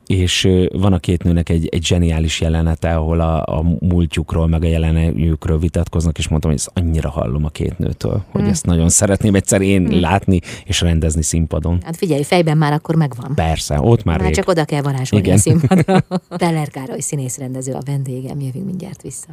[0.09, 4.67] és van a két nőnek egy, egy zseniális jelenete, ahol a, a múltjukról, meg a
[4.67, 8.49] jelenetjükről vitatkoznak, és mondtam, hogy ezt annyira hallom a két nőtől, hogy hmm.
[8.49, 9.99] ezt nagyon szeretném egyszer én hmm.
[9.99, 11.79] látni és rendezni színpadon.
[11.83, 13.35] Hát figyelj, fejben már akkor megvan.
[13.35, 14.35] Persze, ott már, már rég.
[14.35, 15.37] csak oda kell varázsolni Igen.
[15.37, 16.03] a színpadra.
[16.37, 19.27] Peller Károly színészrendező a vendégem, jövünk mindjárt vissza.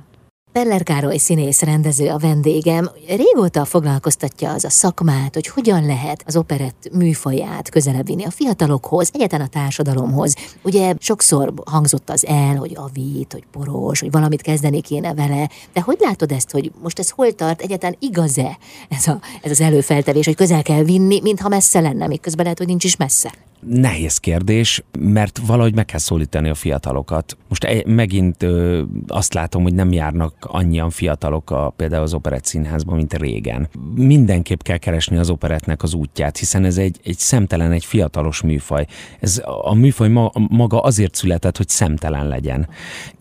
[0.57, 2.90] Peller Károly színész rendező a vendégem.
[3.09, 9.11] Régóta foglalkoztatja az a szakmát, hogy hogyan lehet az operett műfaját közelebb vinni a fiatalokhoz,
[9.12, 10.35] egyetlen a társadalomhoz.
[10.62, 15.51] Ugye sokszor hangzott az el, hogy avít, hogy poros, hogy valamit kezdeni kéne vele.
[15.73, 19.61] De hogy látod ezt, hogy most ez hol tart, egyetlen igaz-e ez, a, ez az
[19.61, 23.33] előfeltevés, hogy közel kell vinni, mintha messze lenne, miközben lehet, hogy nincs is messze?
[23.61, 27.37] Nehéz kérdés, mert valahogy meg kell szólítani a fiatalokat.
[27.49, 32.97] Most megint ö, azt látom, hogy nem járnak annyian fiatalok a, például az operett színházban,
[32.97, 33.69] mint régen.
[33.95, 38.87] Mindenképp kell keresni az operetnek az útját, hiszen ez egy, egy szemtelen, egy fiatalos műfaj.
[39.21, 42.69] Ez a műfaj ma, maga azért született, hogy szemtelen legyen.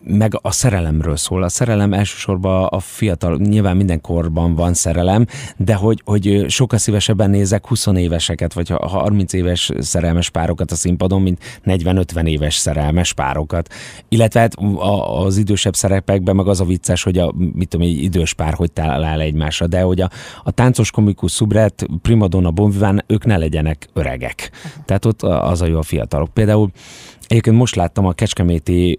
[0.08, 1.42] Meg a szerelemről szól.
[1.42, 7.30] A szerelem elsősorban a fiatal, nyilván minden korban van szerelem, de hogy, hogy sokkal szívesebben
[7.30, 13.72] nézek 20 éveseket, vagy 30 éves szerelmes párokat a színpadon, mint 40-50 éves szerelmes párokat.
[14.08, 14.54] Illetve hát
[15.24, 18.72] az idősebb szerepekben meg az a vicces, hogy a mit tudom, egy idős pár hogy
[18.72, 20.10] talál egymásra, de hogy a,
[20.42, 24.50] a táncos komikus szubret, primadonna, bonviván, ők ne legyenek öregek.
[24.84, 26.34] Tehát ott az a jó a fiatalok.
[26.34, 26.70] Például
[27.26, 28.98] Egyébként most láttam a Kecskeméti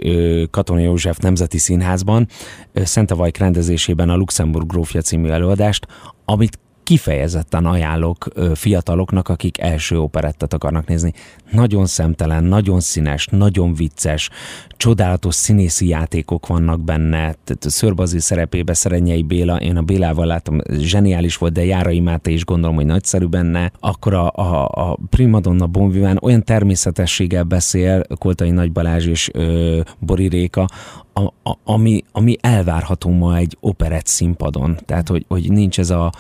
[0.52, 2.28] Katona József Nemzeti Színházban
[2.74, 5.88] Szentavajk rendezésében a Luxemburg grófja című előadást,
[6.26, 11.14] amit kifejezetten ajánlok fiataloknak, akik első operettet akarnak nézni.
[11.52, 14.30] Nagyon szemtelen, nagyon színes, nagyon vicces,
[14.70, 17.20] csodálatos színészi játékok vannak benne.
[17.20, 22.46] Tehát Szörbazi szerepébe Szerenyei Béla, én a Bélával látom, zseniális volt, de Járai Máté is
[22.46, 23.72] gondolom, hogy nagyszerű benne.
[23.80, 30.28] Akkor a, a, a Primadonna Bonviván olyan természetességgel beszél, Koltai Nagy Balázs és ö, Bori
[30.28, 30.68] Réka,
[31.14, 34.78] a, a, ami, ami elvárható ma egy operett színpadon.
[34.86, 36.12] Tehát, hogy, hogy nincs ez a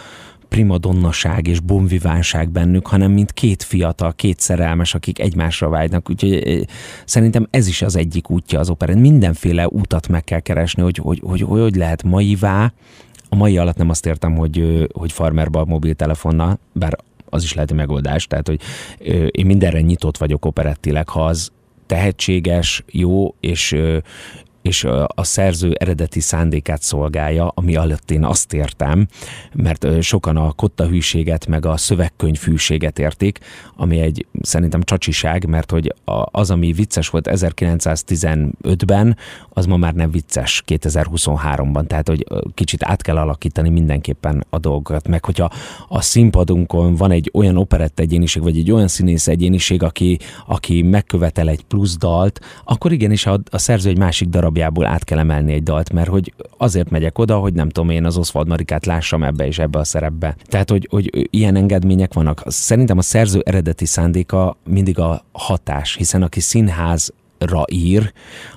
[0.50, 6.10] primadonnaság és bonvivánság bennük, hanem mint két fiatal, két szerelmes, akik egymásra vágynak.
[6.10, 6.66] Úgyhogy
[7.06, 8.98] szerintem ez is az egyik útja az operán.
[8.98, 12.74] Mindenféle útat meg kell keresni, hogy hogy, hogy, hogy, hogy lehet maivá,
[13.30, 16.98] a mai alatt nem azt értem, hogy, hogy farmerba a mobiltelefonnal, bár
[17.30, 18.62] az is lehet egy megoldás, tehát hogy
[19.32, 21.52] én mindenre nyitott vagyok operettileg, ha az
[21.86, 23.76] tehetséges, jó, és,
[24.68, 29.08] és a szerző eredeti szándékát szolgálja, ami alatt én azt értem,
[29.54, 33.40] mert sokan a kotta hűséget meg a szövegkönyv hűséget értik,
[33.76, 35.94] ami egy szerintem csacsiság, mert hogy
[36.32, 39.18] az, ami vicces volt 1915-ben,
[39.50, 45.08] az ma már nem vicces 2023-ban, tehát hogy kicsit át kell alakítani mindenképpen a dolgokat,
[45.08, 45.52] meg hogyha
[45.88, 51.50] a színpadunkon van egy olyan operett egyéniség, vagy egy olyan színész egyéniség, aki, aki megkövetel
[51.50, 55.54] egy plusz dalt, akkor igenis a, a szerző egy másik darab darabjából át kell emelni
[55.54, 59.24] egy dalt, mert hogy azért megyek oda, hogy nem tudom én az Oswald Marikát lássam
[59.24, 60.36] ebbe és ebbe a szerepbe.
[60.46, 62.44] Tehát, hogy, hogy ilyen engedmények vannak.
[62.46, 68.14] Szerintem a szerző eredeti szándéka mindig a hatás, hiszen aki színház ra ír,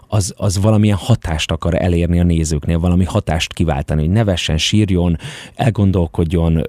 [0.08, 5.16] az, az valamilyen hatást akar elérni a nézőknél, valami hatást kiváltani, hogy nevessen, sírjon,
[5.54, 6.64] elgondolkodjon,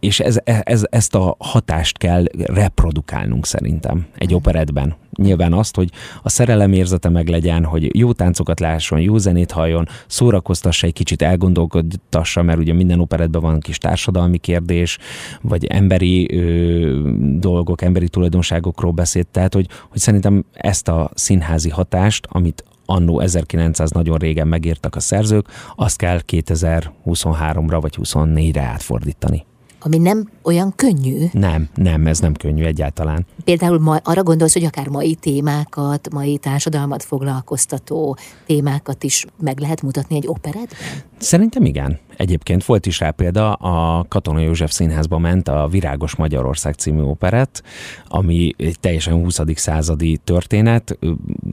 [0.00, 4.94] és ez, ez, ezt a hatást kell reprodukálnunk szerintem egy operetben.
[5.14, 5.90] Nyilván azt, hogy
[6.22, 11.22] a szerelem érzete meg legyen, hogy jó táncokat lásson, jó zenét halljon, szórakoztassa egy kicsit,
[11.22, 14.98] elgondolkodtassa, mert ugye minden operetben van kis társadalmi kérdés,
[15.40, 22.26] vagy emberi ö, dolgok, emberi tulajdonságokról beszélt, tehát hogy, hogy szerintem ezt a színházi hatást,
[22.30, 29.44] amit annó 1900 nagyon régen megírtak a szerzők, azt kell 2023-ra vagy 24-re átfordítani
[29.84, 31.24] ami nem olyan könnyű.
[31.32, 33.26] Nem, nem, ez nem könnyű egyáltalán.
[33.44, 38.16] Például ma, arra gondolsz, hogy akár mai témákat, mai társadalmat foglalkoztató
[38.46, 41.02] témákat is meg lehet mutatni egy operetben?
[41.24, 41.98] Szerintem igen.
[42.16, 47.62] Egyébként volt is rá példa, a Katona József Színházba ment a Virágos Magyarország című operett,
[48.08, 49.40] ami egy teljesen 20.
[49.54, 50.98] századi történet,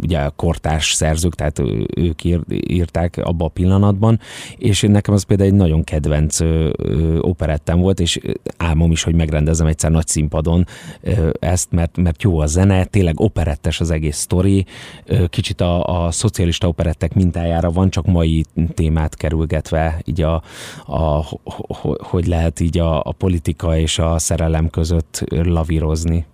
[0.01, 1.61] ugye a kortárs szerzők, tehát
[1.95, 4.19] ők írták abba a pillanatban,
[4.57, 6.39] és nekem az például egy nagyon kedvenc
[7.19, 8.19] operettem volt, és
[8.57, 10.65] álmom is, hogy megrendezem egyszer nagy színpadon
[11.39, 14.65] ezt, mert, mert jó a zene, tényleg operettes az egész sztori,
[15.29, 19.15] kicsit a, a szocialista operettek mintájára van, csak mai témát
[19.61, 20.43] kerülgetve, így a,
[20.85, 21.25] a,
[22.03, 26.25] hogy lehet így a, a politika és a szerelem között lavírozni.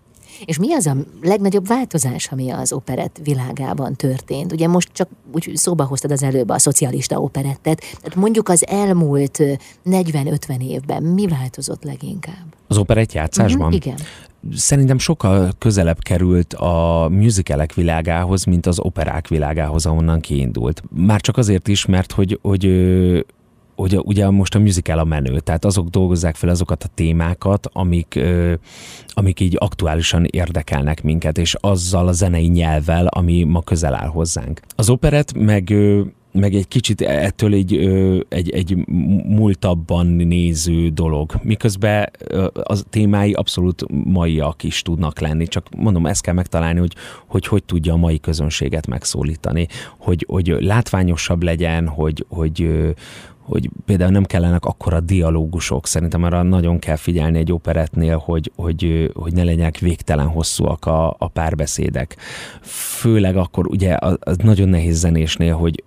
[0.45, 4.51] És mi az a legnagyobb változás, ami az operett világában történt?
[4.51, 9.39] Ugye most csak úgy szóba hoztad az előbb a szocialista operettet, tehát mondjuk az elmúlt
[9.85, 12.55] 40-50 évben mi változott leginkább?
[12.67, 13.67] Az operett játszásban?
[13.67, 13.97] Uh-huh, igen
[14.55, 20.83] szerintem sokkal közelebb került a musicalek világához, mint az operák világához, ahonnan kiindult.
[20.95, 22.65] Már csak azért is, mert hogy, hogy
[23.77, 28.19] hogy ugye most a musical a menő, tehát azok dolgozzák fel azokat a témákat, amik,
[29.07, 34.59] amik így aktuálisan érdekelnek minket, és azzal a zenei nyelvvel, ami ma közel áll hozzánk.
[34.75, 35.73] Az operet meg
[36.31, 37.75] meg egy kicsit ettől egy,
[38.29, 38.75] egy, egy
[39.25, 41.33] múltabban néző dolog.
[41.41, 42.09] Miközben
[42.53, 46.93] a témái abszolút maiak is tudnak lenni, csak mondom, ezt kell megtalálni, hogy
[47.27, 52.69] hogy, hogy tudja a mai közönséget megszólítani, hogy, hogy látványosabb legyen, hogy, hogy,
[53.39, 55.87] hogy például nem kellenek akkora dialógusok.
[55.87, 61.15] Szerintem arra nagyon kell figyelni egy operetnél, hogy, hogy, hogy ne legyenek végtelen hosszúak a,
[61.17, 62.17] a párbeszédek.
[62.61, 65.83] Főleg akkor ugye az, az nagyon nehéz zenésnél, hogy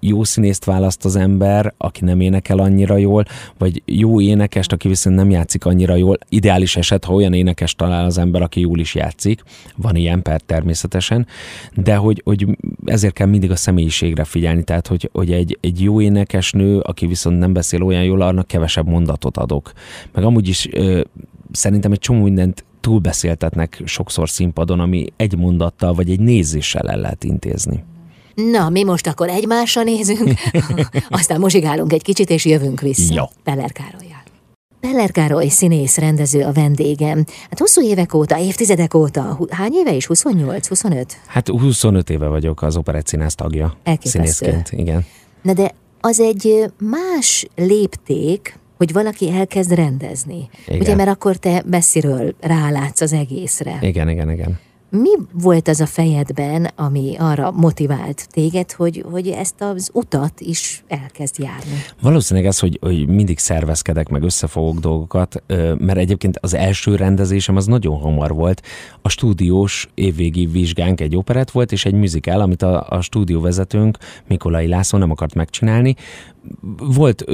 [0.00, 3.24] jó színészt választ az ember, aki nem énekel annyira jól,
[3.58, 6.18] vagy jó énekest, aki viszont nem játszik annyira jól.
[6.28, 9.42] Ideális eset, ha olyan énekes talál az ember, aki jól is játszik.
[9.76, 11.26] Van ilyen per természetesen,
[11.74, 12.46] de hogy, hogy
[12.84, 17.38] ezért kell mindig a személyiségre figyelni, tehát hogy, hogy egy, egy jó énekesnő, aki viszont
[17.38, 19.72] nem beszél olyan jól, annak kevesebb mondatot adok.
[20.12, 21.00] Meg amúgy is ö,
[21.52, 27.24] szerintem egy csomó mindent túlbeszéltetnek sokszor színpadon, ami egy mondattal vagy egy nézéssel el lehet
[27.24, 27.84] intézni.
[28.34, 30.32] Na, mi most akkor egymásra nézünk,
[31.08, 33.14] aztán mozsigálunk egy kicsit, és jövünk vissza.
[33.14, 33.24] Jó.
[33.44, 34.22] Peller Károlyjal.
[34.80, 37.24] Peller Károly színész, rendező a vendégem.
[37.48, 40.06] Hát hosszú évek óta, évtizedek óta, hány éve is?
[40.06, 41.20] 28, 25?
[41.26, 43.76] Hát 25 éve vagyok az Operett Színász tagja.
[43.82, 44.10] Elképesztő.
[44.10, 45.04] Színészként, igen.
[45.42, 50.48] Na de az egy más lépték, hogy valaki elkezd rendezni.
[50.66, 50.80] Igen.
[50.80, 53.78] Ugye, mert akkor te messziről rálátsz az egészre.
[53.80, 54.58] Igen, igen, igen.
[54.90, 60.84] Mi volt az a fejedben, ami arra motivált téged, hogy, hogy ezt az utat is
[60.88, 61.82] elkezd járni?
[62.02, 65.42] Valószínűleg ez, hogy, hogy mindig szervezkedek, meg összefogok dolgokat,
[65.78, 68.62] mert egyébként az első rendezésem az nagyon hamar volt.
[69.02, 74.68] A stúdiós évvégi vizsgánk egy operett volt, és egy műzikál, amit a, a stúdióvezetőnk Mikolai
[74.68, 75.96] László nem akart megcsinálni,
[76.94, 77.24] volt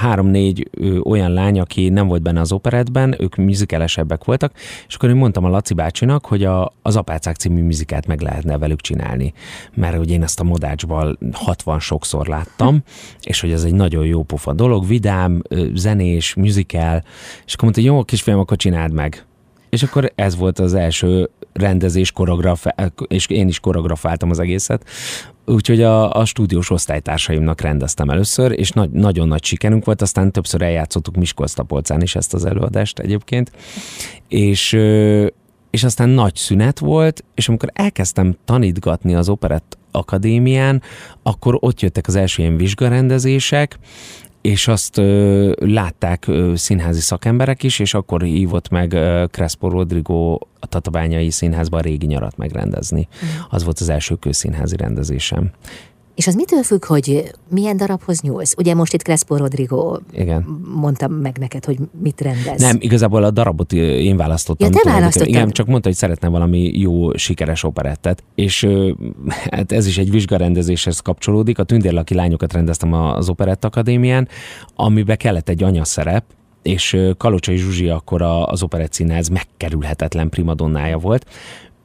[0.00, 0.70] három-négy
[1.04, 4.52] olyan lány, aki nem volt benne az operetben, ők műzikelesebbek voltak,
[4.88, 8.58] és akkor én mondtam a Laci bácsinak, hogy a, az Apácák című műzikát meg lehetne
[8.58, 9.32] velük csinálni,
[9.74, 12.82] mert hogy én ezt a Modácsban 60 sokszor láttam,
[13.22, 15.42] és hogy ez egy nagyon jó pofa dolog, vidám,
[15.74, 17.04] zenés, műzikál,
[17.46, 19.26] és akkor mondta, jó, kisfiam, akkor csináld meg.
[19.68, 22.66] És akkor ez volt az első rendezés, koreograf,
[23.06, 24.84] és én is koreografáltam az egészet.
[25.48, 30.62] Úgyhogy a, a stúdiós osztálytársaimnak rendeztem először, és nagy, nagyon nagy sikerünk volt, aztán többször
[30.62, 33.52] eljátszottuk Miskolc-Tapolcán is ezt az előadást egyébként.
[34.28, 34.72] És,
[35.70, 40.82] és aztán nagy szünet volt, és amikor elkezdtem tanítgatni az Operett Akadémián,
[41.22, 43.78] akkor ott jöttek az első ilyen vizsgarendezések,
[44.48, 50.38] és azt ö, látták ö, színházi szakemberek is, és akkor hívott meg ö, Crespo Rodrigo
[50.60, 53.08] a Tatabányai Színházban a régi nyarat megrendezni.
[53.24, 53.28] Mm.
[53.50, 55.50] Az volt az első közszínházi rendezésem.
[56.18, 58.54] És az mitől függ, hogy milyen darabhoz nyúlsz?
[58.56, 60.62] Ugye most itt Crespo Rodrigo Igen.
[60.74, 62.60] mondtam meg neked, hogy mit rendez.
[62.60, 64.70] Nem, igazából a darabot én választottam.
[64.72, 65.28] Ja, te választottad?
[65.28, 68.22] Igen, csak mondta, hogy szeretne valami jó, sikeres operettet.
[68.34, 68.68] És
[69.50, 71.58] hát ez is egy vizsgarendezéshez kapcsolódik.
[71.58, 74.28] A Tündérlaki lányokat rendeztem az Operett Akadémián,
[74.74, 76.24] amiben kellett egy anyaszerep,
[76.62, 81.26] és Kalocsai Zsuzsi akkor az Operett Színház megkerülhetetlen primadonnája volt,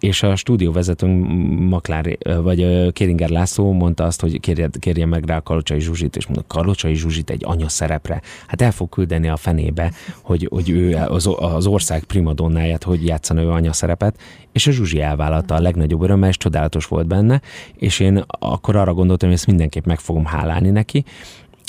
[0.03, 1.27] és a stúdióvezetőnk
[1.69, 6.25] Maklár, vagy Kéringer László mondta azt, hogy kérje, kérje meg rá a Kalocsai Zsuzsit, és
[6.25, 8.21] mondta, Kalocsai Zsuzsit egy anya szerepre.
[8.47, 13.41] Hát el fog küldeni a fenébe, hogy, hogy ő az, az ország primadonnáját, hogy játszana
[13.41, 14.19] ő anya szerepet,
[14.51, 17.41] és a Zsuzsi elvállalta a legnagyobb örömmel, és csodálatos volt benne,
[17.75, 21.03] és én akkor arra gondoltam, hogy ezt mindenképp meg fogom hálálni neki,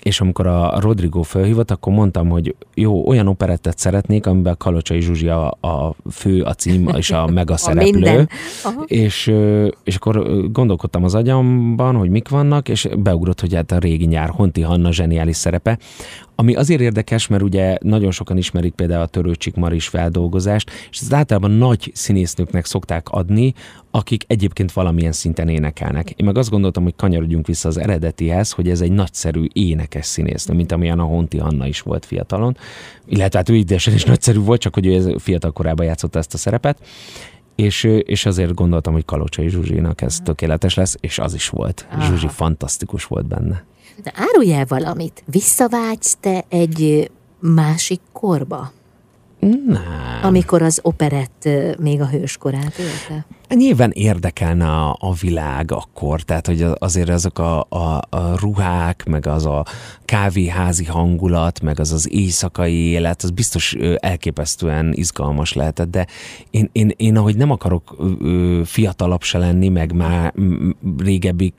[0.04, 5.00] és amikor a Rodrigo felhívott, akkor mondtam, hogy jó, olyan operettet szeretnék, amiben a Kalocsai
[5.00, 8.28] Zsuzsi a, a fő, a cím és a mega szereplő.
[8.86, 9.32] és,
[9.84, 14.28] és akkor gondolkodtam az agyamban, hogy mik vannak, és beugrott, hogy hát a régi nyár
[14.28, 15.78] Honti Hanna zseniális szerepe,
[16.35, 21.12] ami azért érdekes, mert ugye nagyon sokan ismerik például a Törőcsik Maris feldolgozást, és ez
[21.12, 23.55] általában nagy színésznőknek szokták adni,
[23.90, 26.11] akik egyébként valamilyen szinten énekelnek.
[26.11, 30.55] Én meg azt gondoltam, hogy kanyarodjunk vissza az eredetihez, hogy ez egy nagyszerű énekes színésznő,
[30.55, 32.57] mint amilyen a Honti Anna is volt fiatalon.
[33.07, 36.38] Illetve hát ő idesen is nagyszerű volt, csak hogy ő fiatal korában játszotta ezt a
[36.38, 36.79] szerepet
[37.55, 41.87] és, és azért gondoltam, hogy Kalocsai Zsuzsinak ez tökéletes lesz, és az is volt.
[41.90, 42.05] Aha.
[42.05, 43.64] Zsuzsi fantasztikus volt benne.
[44.03, 45.23] De árulj el valamit.
[45.27, 48.73] Visszavágysz te egy másik korba?
[49.66, 50.20] Nem.
[50.23, 53.27] Amikor az operett még a hőskorát élte?
[53.49, 59.27] Nyilván érdekelne a, a világ akkor, tehát hogy azért azok a, a, a ruhák, meg
[59.27, 59.64] az a
[60.05, 66.07] kávéházi hangulat, meg az az éjszakai élet, az biztos elképesztően izgalmas lehetett, de
[66.51, 67.97] én, én, én ahogy nem akarok
[68.64, 70.35] fiatalabb se lenni, meg már
[70.99, 71.53] régebbi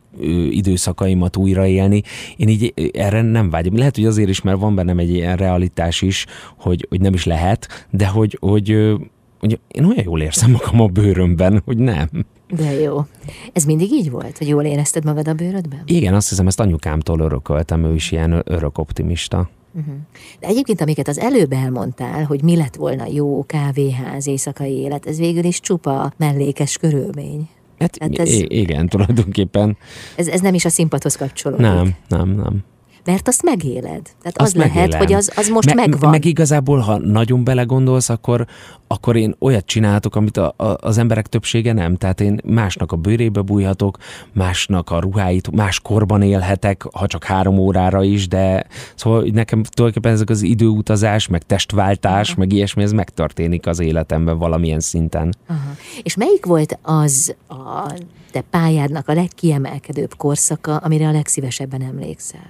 [0.50, 2.02] időszakaimat újraélni,
[2.38, 3.78] én így erre nem vágyom.
[3.78, 6.26] Lehet, hogy azért is, mert van bennem egy ilyen realitás is,
[6.58, 8.96] hogy, hogy nem is lehet, de hogy, hogy
[9.40, 12.10] hogy én olyan jól érzem magam a bőrömben, hogy nem.
[12.56, 13.06] De jó.
[13.54, 15.82] Ez mindig így volt, hogy jól érezted magad a bőrödben?
[15.86, 19.50] Igen, azt hiszem, ezt anyukámtól örököltem, ő is ilyen örök optimista.
[19.74, 19.96] Uh-huh.
[20.40, 25.18] De egyébként, amiket az előbb elmondtál, hogy mi lett volna jó kávéház, éjszakai élet, ez
[25.18, 27.50] végül is csupa mellékes körülmény.
[27.86, 29.78] Hát, hát ez, igen, tulajdonképpen.
[30.16, 31.66] Ez, ez nem is a színpadhoz kapcsolódik.
[31.66, 32.64] Nem, nem, nem
[33.06, 34.02] mert azt megéled.
[34.22, 34.76] Tehát azt az megélem.
[34.76, 36.10] lehet, hogy az, az most Me- megvan.
[36.10, 38.46] Meg igazából, ha nagyon belegondolsz, akkor,
[38.88, 41.96] akkor én olyat csináltok, amit a, a, az emberek többsége nem.
[41.96, 43.98] Tehát én másnak a bőrébe bújhatok,
[44.34, 50.16] másnak a ruháit, más korban élhetek, ha csak három órára is, de szóval nekem tulajdonképpen
[50.16, 52.40] ezek az időutazás, meg testváltás, Aha.
[52.40, 55.34] meg ilyesmi, ez megtörténik az életemben valamilyen szinten.
[55.48, 55.76] Aha.
[56.04, 57.94] És melyik volt az a
[58.36, 62.50] te pályádnak a legkiemelkedőbb korszaka, amire a legszívesebben emlékszel?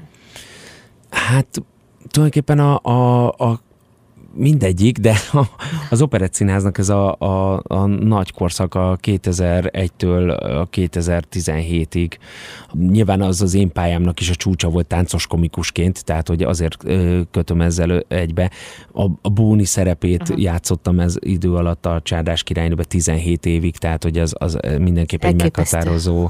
[1.09, 1.63] Hát
[2.09, 3.59] tulajdonképpen a, a, a
[4.35, 5.15] mindegyik, de
[5.89, 12.11] az Operett Színháznak ez a, a, a nagy korszaka 2001-től a 2017-ig.
[12.73, 16.77] Nyilván az az én pályámnak is a csúcsa volt táncos komikusként, tehát hogy azért
[17.31, 18.51] kötöm ezzel egybe.
[18.93, 20.39] A, a Bóni szerepét Aha.
[20.39, 25.41] játszottam ez idő alatt a Csárdás királynőbe 17 évig, tehát hogy az, az mindenképp egy
[25.41, 26.29] meghatározó,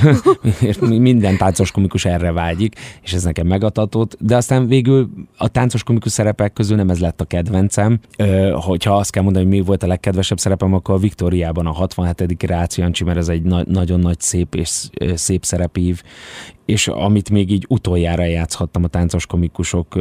[0.80, 6.12] minden táncos komikus erre vágyik, és ez nekem megadatott, de aztán végül a táncos komikus
[6.12, 8.00] szerepek közül nem ez lett a kedvencem.
[8.52, 12.42] Hogyha azt kell mondani, hogy mi volt a legkedvesebb szerepem, akkor a Viktóriában a 67.
[12.42, 16.02] Rácz mert ez egy na- nagyon nagy szép és szép szerepív,
[16.66, 19.94] és amit még így utoljára játszhattam a táncos komikusok,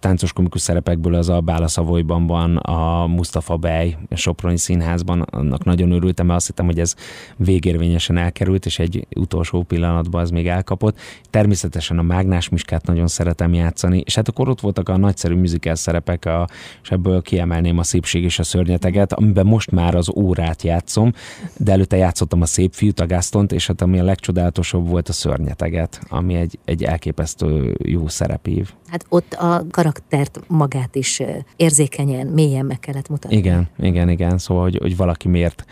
[0.00, 5.64] táncos komikus szerepekből, az a Bála Szavolyban van a Mustafa Bej a Soproni Színházban, annak
[5.64, 6.94] nagyon örültem, mert azt hittem, hogy ez
[7.36, 10.98] végérvényesen elkerült, és egy utolsó pillanatban az még elkapott.
[11.30, 15.74] Természetesen a Mágnás Miskát nagyon szeretem játszani, és hát akkor ott voltak a nagyszerű musical
[15.74, 16.48] szerepek, a,
[16.82, 21.12] és ebből kiemelném a Szépség és a Szörnyeteget, amiben most már az órát játszom,
[21.56, 25.12] de előtte játszottam a Szép fiút, a Gastont, és hát ami a legcsodálatosabb volt a
[25.12, 28.72] Szörnyeteget beszélget, ami egy, egy elképesztő jó szerepív.
[28.86, 31.22] Hát ott a karaktert magát is
[31.56, 33.36] érzékenyen, mélyen meg kellett mutatni.
[33.36, 34.38] Igen, igen, igen.
[34.38, 35.64] Szóval, hogy, hogy valaki miért,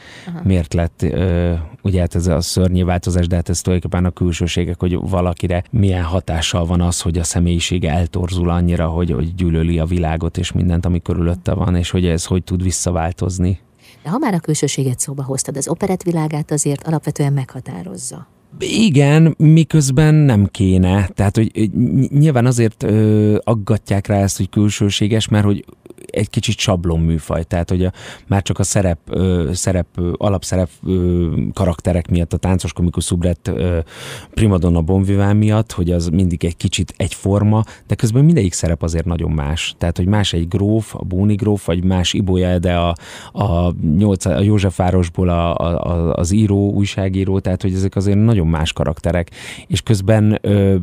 [0.43, 1.07] miért lett,
[1.83, 6.03] ugye hát ez a szörnyű változás, de hát ez tulajdonképpen a külsőségek, hogy valakire milyen
[6.03, 10.87] hatással van az, hogy a személyisége eltorzul annyira, hogy, hogy gyűlöli a világot és mindent,
[10.87, 13.61] ami körülötte van, és hogy ez hogy tud visszaváltozni.
[14.03, 18.36] De ha már a külsőséget szóba hoztad, az operett világát azért alapvetően meghatározza.
[18.59, 21.09] Igen, miközben nem kéne.
[21.15, 21.71] Tehát, hogy
[22.09, 25.65] nyilván azért ö, aggatják rá ezt, hogy külsőséges, mert hogy
[26.11, 27.93] egy kicsit sablon műfaj, tehát hogy a,
[28.27, 29.87] már csak a szerep, ö, szerep
[30.17, 33.53] alapszerep ö, karakterek miatt, a táncos komikus szubret
[34.35, 39.31] primadonna bonviván miatt, hogy az mindig egy kicsit egyforma, de közben mindegyik szerep azért nagyon
[39.31, 39.75] más.
[39.79, 42.95] Tehát, hogy más egy gróf, a Bóni gróf, vagy más Ibolya, de a,
[43.33, 48.73] a, 8, a Józsefvárosból a, a, az író, újságíró, tehát, hogy ezek azért nagyon más
[48.73, 49.31] karakterek,
[49.67, 50.77] és közben ö,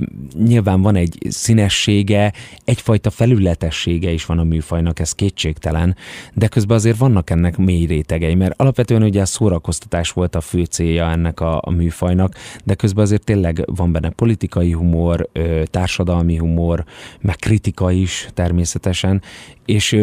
[0.44, 2.34] nyilván van egy színessége,
[2.66, 5.96] egyfajta felületessége is van a műfajnak, ez kétségtelen,
[6.34, 10.64] de közben azért vannak ennek mély rétegei, mert alapvetően ugye a szórakoztatás volt a fő
[10.64, 15.30] célja ennek a, a műfajnak, de közben azért tényleg van benne politikai humor,
[15.66, 16.84] társadalmi humor,
[17.22, 19.22] meg kritika is természetesen,
[19.66, 19.98] és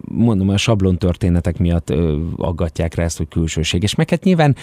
[0.00, 1.90] mondom, a sablon történetek miatt
[2.36, 3.82] aggatják rá ezt, hogy külsőség.
[3.82, 4.56] És meg hát nyilván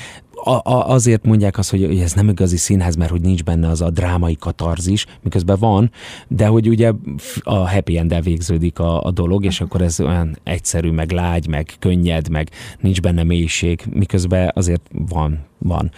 [0.44, 3.68] a, a, azért mondják azt, hogy, hogy ez nem igazi színház, mert hogy nincs benne
[3.68, 5.92] az a drámai katarzis, miközben van,
[6.28, 6.92] de hogy ugye
[7.42, 11.74] a happy end végződik a, a dolog, és akkor ez olyan egyszerű, meg lágy, meg
[11.80, 15.92] könnyed, meg nincs benne mélység, miközben azért van, van.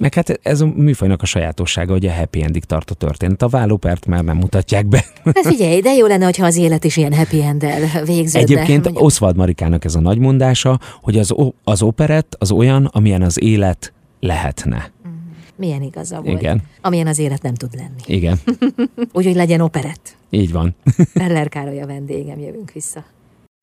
[0.00, 3.42] Meg hát ez a műfajnak a sajátossága, hogy a happy endig tart a történet.
[3.42, 5.04] A vállópert már nem mutatják be.
[5.34, 8.40] Hát figyelj, de jó lenne, hogyha az élet is ilyen happy endel végződne.
[8.40, 9.04] Egyébként mondjuk.
[9.04, 11.34] Oswald Marikának ez a nagy mondása, hogy az,
[11.64, 14.90] az operett az olyan, amilyen az élet lehetne.
[15.02, 15.12] Mhm.
[15.56, 16.40] Milyen igaza volt.
[16.40, 16.62] Igen.
[16.80, 18.16] Amilyen az élet nem tud lenni.
[18.16, 18.38] Igen.
[19.12, 20.16] Úgyhogy legyen operett.
[20.30, 20.74] Így van.
[21.12, 23.04] Peller Károly a vendégem, jövünk vissza.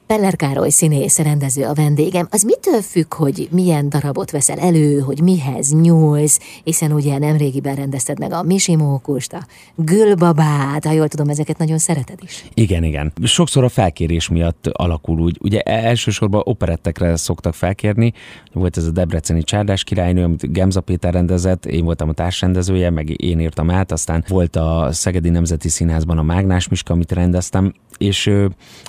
[0.08, 2.28] Peller Károly színész, rendező a vendégem.
[2.32, 8.20] Az mitől függ, hogy milyen darabot veszel elő, hogy mihez nyúlsz, hiszen ugye nemrégiben rendezted
[8.20, 9.46] meg a Misimókust, a
[9.76, 12.46] Gülbabát, ha jól tudom, ezeket nagyon szereted is.
[12.54, 13.14] Igen, igen.
[13.24, 15.38] Sokszor a felkérés miatt alakul úgy.
[15.42, 18.14] Ugye elsősorban operettekre szoktak felkérni.
[18.54, 23.22] Volt ez a Debreceni Csárdás királynő, amit Gemza Péter rendezett, én voltam a társrendezője, meg
[23.24, 28.28] én írtam át, aztán volt a Szegedi Nemzeti Színházban a Mágnás Miska, amit rendeztem, és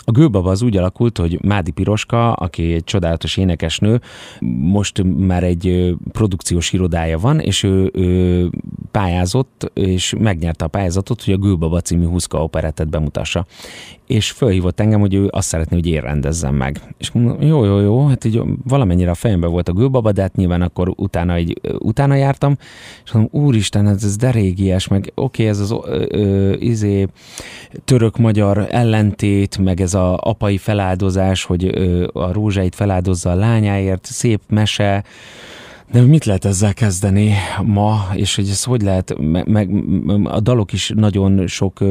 [0.04, 4.00] a Gülbaba az úgy alakult, hogy Mádi Piroska, aki egy csodálatos énekesnő,
[4.60, 8.50] most már egy produkciós irodája van, és ő, ő
[8.90, 13.46] pályázott, és megnyerte a pályázatot, hogy a Gülbaba című Huszka operettet bemutassa
[14.08, 16.94] és fölhívott engem, hogy ő azt szeretné, hogy én rendezzem meg.
[16.98, 20.36] És mondom, jó, jó, jó, hát így valamennyire a fejemben volt a gülbaba, de hát
[20.36, 22.56] nyilván akkor utána, egy, utána jártam,
[23.04, 25.74] és mondom, úristen, ez, ez de régies, meg oké, okay, ez az
[26.58, 27.06] izé,
[27.84, 30.56] török-magyar ellentét, meg ez a apai
[30.98, 31.64] feláldozás, hogy
[32.12, 35.04] a rózsáit feláldozza a lányáért, szép mese,
[35.92, 39.70] de mit lehet ezzel kezdeni ma, és hogy ez hogy lehet, meg, meg
[40.24, 41.84] a dalok is nagyon sok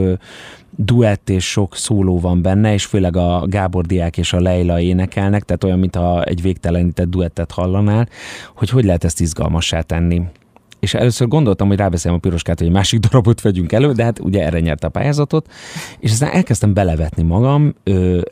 [0.76, 5.44] duett és sok szóló van benne, és főleg a Gábor Diák és a Leila énekelnek,
[5.44, 8.08] tehát olyan, mintha egy végtelenített duettet hallanál,
[8.56, 10.22] hogy hogy lehet ezt izgalmassá tenni
[10.80, 14.20] és először gondoltam, hogy rábeszélem a piroskát, hogy egy másik darabot vegyünk elő, de hát
[14.20, 15.52] ugye erre nyerte a pályázatot,
[16.00, 17.76] és aztán elkezdtem belevetni magam,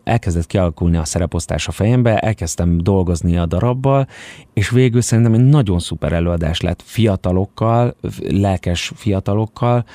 [0.04, 4.08] elkezdett kialakulni a szereposztás a fejembe, elkezdtem dolgozni a darabbal,
[4.54, 7.96] és végül szerintem egy nagyon szuper előadás lett fiatalokkal,
[8.30, 9.86] lelkes fiatalokkal,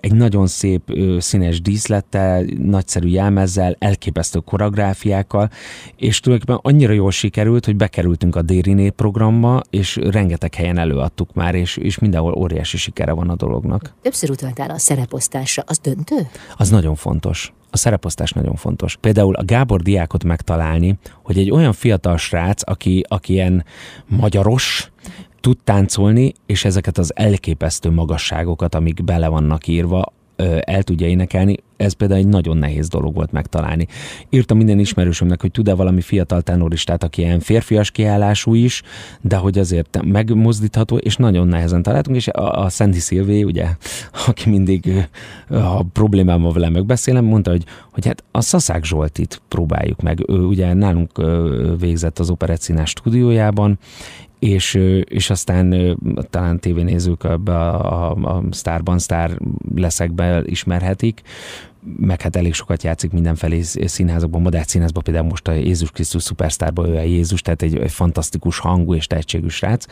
[0.00, 0.82] egy nagyon szép
[1.18, 5.50] színes díszlettel, nagyszerű jelmezzel, elképesztő koreográfiákkal,
[5.96, 11.54] és tulajdonképpen annyira jól sikerült, hogy bekerültünk a Dériné programba, és rengeteg helyen előadtuk már,
[11.54, 13.94] és, és mindenhol óriási sikere van a dolognak.
[14.02, 16.28] Többször utaltál a szereposztásra, az döntő?
[16.56, 18.96] Az nagyon fontos a szereposztás nagyon fontos.
[18.96, 23.64] Például a Gábor diákot megtalálni, hogy egy olyan fiatal srác, aki, aki ilyen
[24.06, 24.90] magyaros,
[25.40, 30.12] tud táncolni, és ezeket az elképesztő magasságokat, amik bele vannak írva,
[30.60, 33.86] el tudja énekelni, ez például egy nagyon nehéz dolog volt megtalálni.
[34.30, 38.82] Írtam minden ismerősömnek, hogy tud-e valami fiatal tenoristát, aki ilyen férfias kiállású is,
[39.20, 43.66] de hogy azért megmozdítható, és nagyon nehezen találtunk, és a, a Sandy Szilvé, ugye,
[44.26, 45.08] aki mindig
[45.48, 50.24] a problémámmal vele megbeszélem, mondta, hogy, hogy hát a Szaszák Zsoltit próbáljuk meg.
[50.28, 51.10] Ő ugye nálunk
[51.78, 53.78] végzett az Operett stúdiójában,
[54.44, 54.74] és,
[55.04, 55.96] és aztán
[56.30, 59.38] talán tévénézők a, a, a Starban Star
[59.74, 61.22] leszekbe ismerhetik,
[61.96, 66.88] meg hát elég sokat játszik mindenfelé színházakban, Madács színházban, például most a Jézus Krisztus Superstarban
[66.88, 69.86] ő a Jézus, tehát egy, egy fantasztikus hangú és tehetségű srác,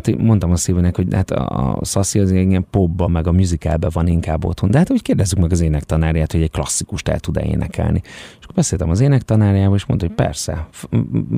[0.00, 4.06] tehát mondtam a szívének, hogy hát a Sassy az ilyen popban, meg a musicalben van
[4.06, 4.70] inkább otthon.
[4.70, 8.00] De hát úgy kérdezzük meg az énektanárját, hogy egy klasszikust el tud-e énekelni.
[8.04, 10.68] És akkor beszéltem az énektanárjával, és mondta, hogy persze,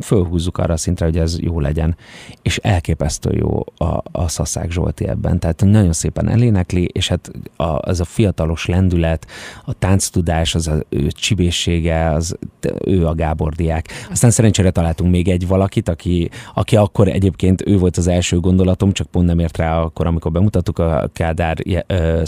[0.03, 1.97] fölhúzzuk arra a szintre, hogy ez jó legyen.
[2.43, 5.39] És elképesztő jó a, a Szaszák Zsolti ebben.
[5.39, 9.27] Tehát nagyon szépen elénekli, és hát a, az a fiatalos lendület,
[9.65, 12.37] a tánctudás, az a ő csibészsége, az
[12.85, 13.89] ő a Gábor diák.
[14.11, 18.93] Aztán szerencsére találtunk még egy valakit, aki, aki akkor egyébként ő volt az első gondolatom,
[18.93, 21.57] csak pont nem ért rá akkor, amikor bemutattuk a Kádár,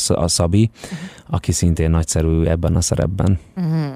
[0.09, 0.99] a Szabi, uh-huh.
[1.27, 3.39] aki szintén nagyszerű ebben a szerepben.
[3.57, 3.93] Uh-huh.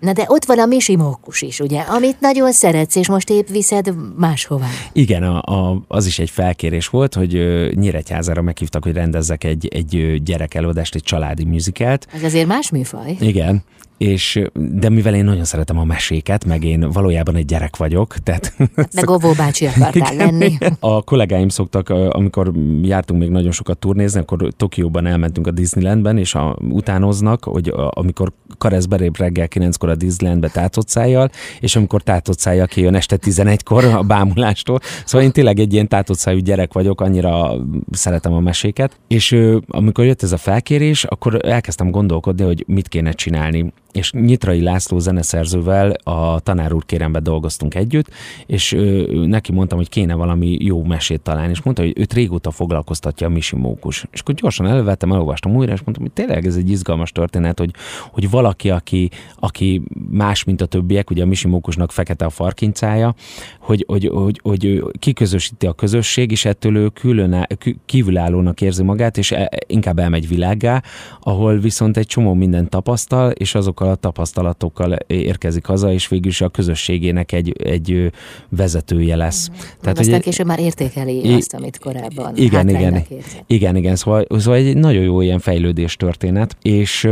[0.00, 3.48] Na de ott van a Misi Mókus is, ugye, amit nagyon szeretsz, és most épp
[3.48, 4.66] viszed máshová.
[4.92, 7.32] Igen, a, a, az is egy felkérés volt, hogy
[7.74, 12.06] Nyíregyházára meghívtak, hogy rendezzek egy, egy gyerekelőadást, egy családi műzikelt.
[12.14, 13.16] Ez azért más műfaj.
[13.20, 13.62] Igen,
[13.98, 18.54] és, de mivel én nagyon szeretem a meséket, meg én valójában egy gyerek vagyok, tehát...
[18.74, 20.58] Meg Govó bácsi akartál lenni.
[20.80, 26.34] A kollégáim szoktak, amikor jártunk még nagyon sokat turnézni, akkor Tokióban elmentünk a Disneylandben, és
[26.34, 31.30] a, utánoznak, hogy a, amikor Karesz belép reggel 9-kor a Disneylandbe tátocájjal,
[31.60, 34.78] és amikor tátocája kijön este 11-kor a bámulástól.
[35.04, 37.54] Szóval én tényleg egy ilyen tátocájú gyerek vagyok, annyira
[37.90, 38.96] szeretem a meséket.
[39.08, 39.36] És
[39.68, 44.98] amikor jött ez a felkérés, akkor elkezdtem gondolkodni, hogy mit kéne csinálni és Nyitrai László
[44.98, 48.10] zeneszerzővel a tanár úr kérembe dolgoztunk együtt,
[48.46, 52.50] és ö, neki mondtam, hogy kéne valami jó mesét találni, és mondta, hogy őt régóta
[52.50, 54.06] foglalkoztatja a Misi Mókus.
[54.10, 57.70] És akkor gyorsan elővettem, elolvastam újra, és mondtam, hogy tényleg ez egy izgalmas történet, hogy,
[58.10, 63.14] hogy valaki, aki, aki más, mint a többiek, ugye a Misi Mókusnak fekete a farkincája,
[63.58, 67.46] hogy, hogy, hogy, hogy kiközösíti a közösség, és ettől ő külön,
[67.86, 70.82] kívülállónak érzi magát, és e, inkább elmegy világgá,
[71.20, 76.40] ahol viszont egy csomó mindent tapasztal, és azok a tapasztalatokkal érkezik haza, és végül is
[76.40, 78.10] a közösségének egy, egy
[78.48, 79.48] vezetője lesz.
[79.50, 79.54] Mm.
[79.80, 83.04] Tehát, Aztán hogy, később már értékeli I- azt, amit korábban Igen, igen,
[83.46, 87.08] igen, igen, szóval, szóval egy nagyon jó ilyen fejlődés történet, és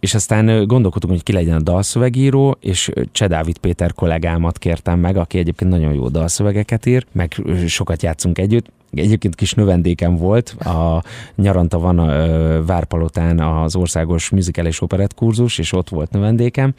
[0.00, 5.16] és aztán gondolkodtunk, hogy ki legyen a dalszövegíró, és Cseh Dávid Péter kollégámat kértem meg,
[5.16, 7.34] aki egyébként nagyon jó dalszövegeket ír, meg
[7.66, 11.02] sokat játszunk együtt, Egyébként kis növendékem volt, a
[11.34, 16.74] nyaranta van a Várpalotán az országos musical és operett kurzus, és ott volt növendékem,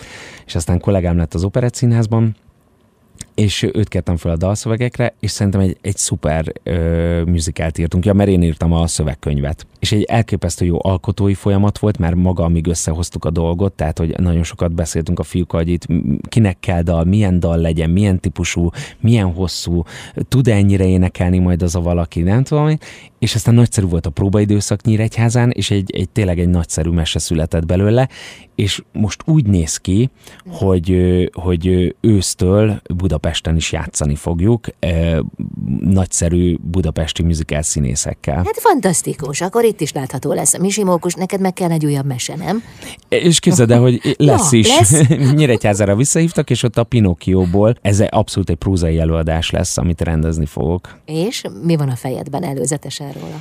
[0.45, 2.36] és aztán kollégám lett az operett színházban,
[3.36, 7.23] és őt kértem fel a dalszövegekre, és szerintem egy, egy szuper ö,
[7.77, 9.67] írtunk, ja, mert én írtam a szövegkönyvet.
[9.79, 14.19] És egy elképesztő jó alkotói folyamat volt, mert maga, amíg összehoztuk a dolgot, tehát, hogy
[14.19, 15.86] nagyon sokat beszéltünk a fiúkkal, hogy itt
[16.29, 18.69] kinek kell dal, milyen dal legyen, milyen típusú,
[18.99, 19.84] milyen hosszú,
[20.27, 22.77] tud-e ennyire énekelni majd az a valaki, nem tudom,
[23.19, 27.65] és aztán nagyszerű volt a próbaidőszak Nyíregyházán, és egy, egy tényleg egy nagyszerű mese született
[27.65, 28.09] belőle,
[28.55, 30.09] és most úgy néz ki,
[30.47, 30.95] hogy,
[31.34, 33.20] hogy ősztől Budapesten
[33.55, 34.67] is játszani fogjuk,
[35.80, 38.36] nagyszerű budapesti műzikál színészekkel.
[38.36, 40.57] Hát fantasztikus, akkor itt is látható lesz.
[40.57, 42.63] Misi Mókus, neked meg kell egy újabb mese, nem?
[43.09, 44.67] És képzeld el, hogy lesz ja, is.
[44.67, 45.07] Lesz?
[45.36, 50.99] Nyíregyházára visszahívtak, és ott a Pinokkióból ez abszolút egy prózai előadás lesz, amit rendezni fogok.
[51.05, 53.39] És mi van a fejedben előzetesen róla?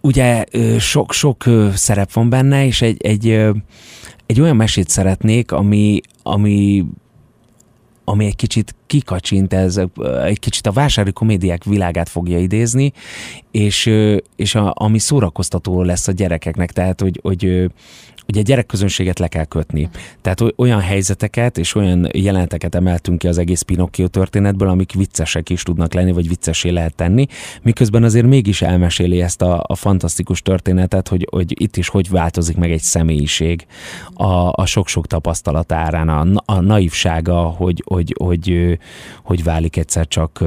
[0.00, 0.44] Ugye
[0.78, 3.28] sok-sok szerep van benne, és egy, egy,
[4.26, 6.84] egy olyan mesét szeretnék, ami, ami
[8.08, 9.80] ami egy kicsit kikacsint, ez
[10.24, 12.92] egy kicsit a vásári komédiák világát fogja idézni,
[13.50, 13.90] és,
[14.36, 17.70] és a, ami szórakoztató lesz a gyerekeknek, tehát hogy, hogy
[18.28, 19.88] ugye gyerekközönséget le kell kötni.
[20.20, 25.62] Tehát olyan helyzeteket és olyan jeleneteket emeltünk ki az egész Pinocchio történetből, amik viccesek is
[25.62, 27.26] tudnak lenni, vagy viccesé lehet tenni,
[27.62, 32.56] miközben azért mégis elmeséli ezt a, a fantasztikus történetet, hogy, hogy itt is hogy változik
[32.56, 33.66] meg egy személyiség
[34.14, 38.78] a, a sok-sok tapasztalat árán, a, a naivsága, hogy, hogy, hogy,
[39.22, 40.44] hogy válik egyszer csak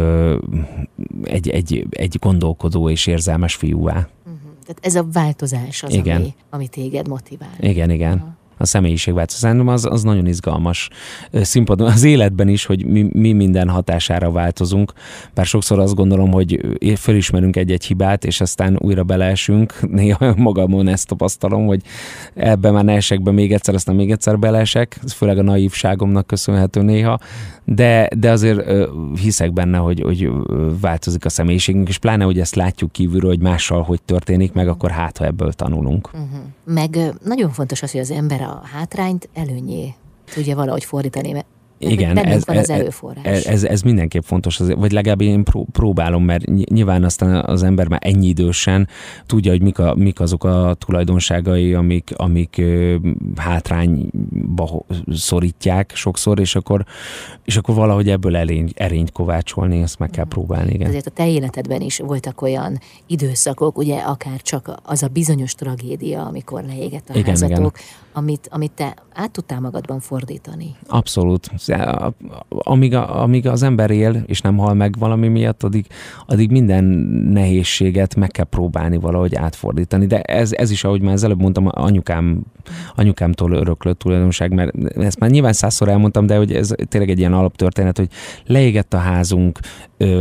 [1.23, 4.07] egy, egy, egy gondolkodó és érzelmes fiúvá.
[4.61, 6.15] Tehát ez a változás az, igen.
[6.15, 7.55] Ami, ami téged motivál.
[7.59, 8.17] Igen, igen.
[8.17, 9.41] Aha a személyiségváltozás.
[9.41, 10.89] Szerintem az, az nagyon izgalmas
[11.31, 14.93] színpadon, az életben is, hogy mi, mi minden hatására változunk.
[15.33, 16.59] Bár sokszor azt gondolom, hogy
[16.95, 19.79] felismerünk egy-egy hibát, és aztán újra beleesünk.
[20.01, 21.81] Néha magamon ezt tapasztalom, hogy
[22.33, 24.99] ebbe már ne esek be még egyszer, aztán még egyszer beleesek.
[25.03, 27.19] Ez főleg a naívságomnak köszönhető néha.
[27.65, 28.71] De, de azért
[29.21, 30.29] hiszek benne, hogy, hogy
[30.81, 34.91] változik a személyiségünk, és pláne, hogy ezt látjuk kívülről, hogy mással hogy történik, meg akkor
[34.91, 36.09] hát, ha ebből tanulunk.
[36.13, 36.39] Uh-huh.
[36.65, 39.93] Meg nagyon fontos az, hogy az ember a hátrányt előnyé
[40.33, 41.45] tudja valahogy fordítani, mert
[41.89, 43.25] igen, ez, van az előforrás.
[43.25, 47.99] Ez, ez, ez mindenképp fontos, vagy legalább én próbálom, mert nyilván aztán az ember már
[48.03, 48.87] ennyi idősen
[49.25, 52.61] tudja, hogy mik, a, mik azok a tulajdonságai, amik, amik
[53.35, 56.85] hátrányba szorítják sokszor, és akkor,
[57.45, 60.33] és akkor valahogy ebből erény, erényt kovácsolni, ezt meg kell hmm.
[60.33, 60.73] próbálni.
[60.73, 60.87] Igen.
[60.87, 66.25] Ezért a te életedben is voltak olyan időszakok, ugye akár csak az a bizonyos tragédia,
[66.25, 67.71] amikor leégett a igen, házatok, igen.
[68.13, 70.75] Amit, amit te át tudtál magadban fordítani.
[70.87, 71.49] Abszolút
[72.49, 75.85] amíg, a, amíg az ember él, és nem hal meg valami miatt, addig,
[76.25, 76.83] addig minden
[77.31, 80.05] nehézséget meg kell próbálni valahogy átfordítani.
[80.05, 82.41] De ez, ez is, ahogy már az előbb mondtam, anyukám,
[82.95, 87.33] anyukámtól öröklött tulajdonság, mert ezt már nyilván százszor elmondtam, de hogy ez tényleg egy ilyen
[87.33, 88.09] alaptörténet, hogy
[88.45, 89.59] leégett a házunk,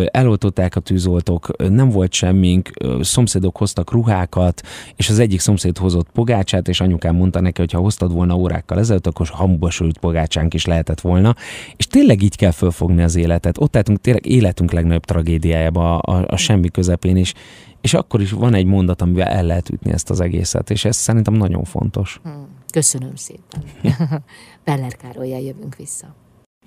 [0.06, 2.70] eloltották a tűzoltók, nem volt semmink,
[3.00, 4.62] szomszédok hoztak ruhákat,
[4.96, 8.78] és az egyik szomszéd hozott pogácsát, és anyukám mondta neki, hogy ha hoztad volna órákkal
[8.78, 11.34] ezelőtt, akkor hamuba sült pogácsánk is lehetett volna.
[11.76, 13.60] És tényleg így kell fölfogni az életet.
[13.60, 17.34] Ott álltunk tényleg életünk legnagyobb tragédiájába a, a, a semmi közepén is,
[17.80, 20.96] és akkor is van egy mondat, amivel el lehet ütni ezt az egészet, és ez
[20.96, 22.20] szerintem nagyon fontos.
[22.22, 22.46] Hmm.
[22.72, 23.62] Köszönöm szépen.
[24.64, 26.14] Peller Károlyjal jövünk vissza.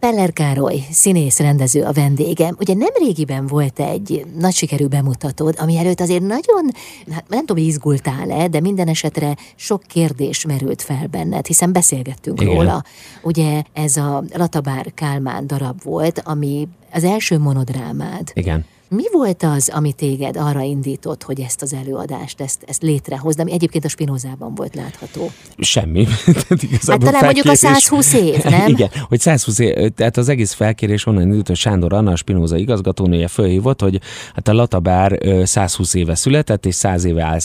[0.03, 2.55] Peller Károly, színész rendező a vendégem.
[2.59, 6.71] Ugye nem régiben volt egy nagy sikerű bemutatód, ami előtt azért nagyon,
[7.11, 12.53] hát nem tudom, izgultál-e, de minden esetre sok kérdés merült fel benned, hiszen beszélgettünk Igen.
[12.53, 12.83] róla.
[13.21, 18.31] Ugye ez a Latabár Kálmán darab volt, ami az első monodrámád.
[18.33, 18.65] Igen.
[18.95, 23.51] Mi volt az, ami téged arra indított, hogy ezt az előadást, ezt, ezt létrehozd, ami
[23.51, 25.31] egyébként a Spinozában volt látható?
[25.57, 26.05] Semmi.
[26.87, 28.67] hát talán mondjuk a 120 év, nem?
[28.67, 32.57] Igen, hogy 120 év, tehát az egész felkérés onnan indult, hogy Sándor Anna, a Spinoza
[32.57, 33.99] igazgatónője fölhívott, hogy
[34.33, 37.39] hát a Latabár 120 éve született, és 100 éve áll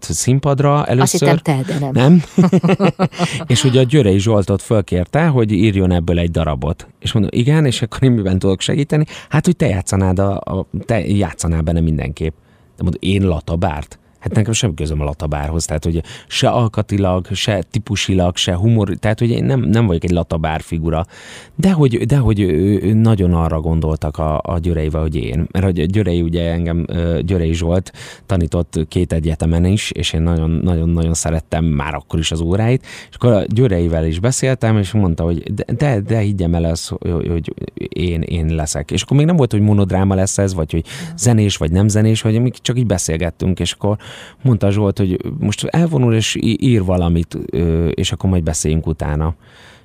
[0.00, 1.28] színpadra először.
[1.28, 1.92] Azt hittem te, de nem.
[1.92, 2.22] Nem?
[3.52, 6.86] és ugye a Györei Zsoltot fölkérte, hogy írjon ebből egy darabot.
[7.04, 9.04] És mondom, igen, és akkor én miben tudok segíteni?
[9.28, 12.34] Hát, hogy te játszanád a, a te játszanál benne mindenképp.
[12.76, 13.98] De mondod, én Latabárt?
[14.24, 19.18] Hát nekem sem közöm a latabárhoz, tehát hogy se alkatilag, se típusilag, se humor, tehát
[19.18, 21.04] hogy én nem, nem vagyok egy latabár figura,
[21.54, 22.38] de hogy, de hogy
[22.94, 25.46] nagyon arra gondoltak a, a Györeivel, hogy én.
[25.50, 26.86] Mert hogy Györei ugye engem,
[27.20, 27.92] Györei Zsolt
[28.26, 30.22] tanított két egyetemen is, és én
[30.62, 35.24] nagyon-nagyon szerettem már akkor is az óráit, és akkor a Györeivel is beszéltem, és mondta,
[35.24, 37.54] hogy de, de, de higgyem el ezt, hogy, hogy
[37.88, 38.90] én, én leszek.
[38.90, 40.84] És akkor még nem volt, hogy monodráma lesz ez, vagy hogy
[41.16, 43.96] zenés, vagy nem zenés, vagy még csak így beszélgettünk, és akkor
[44.42, 47.38] mondta Zsolt, hogy most elvonul és ír valamit,
[47.90, 49.34] és akkor majd beszéljünk utána.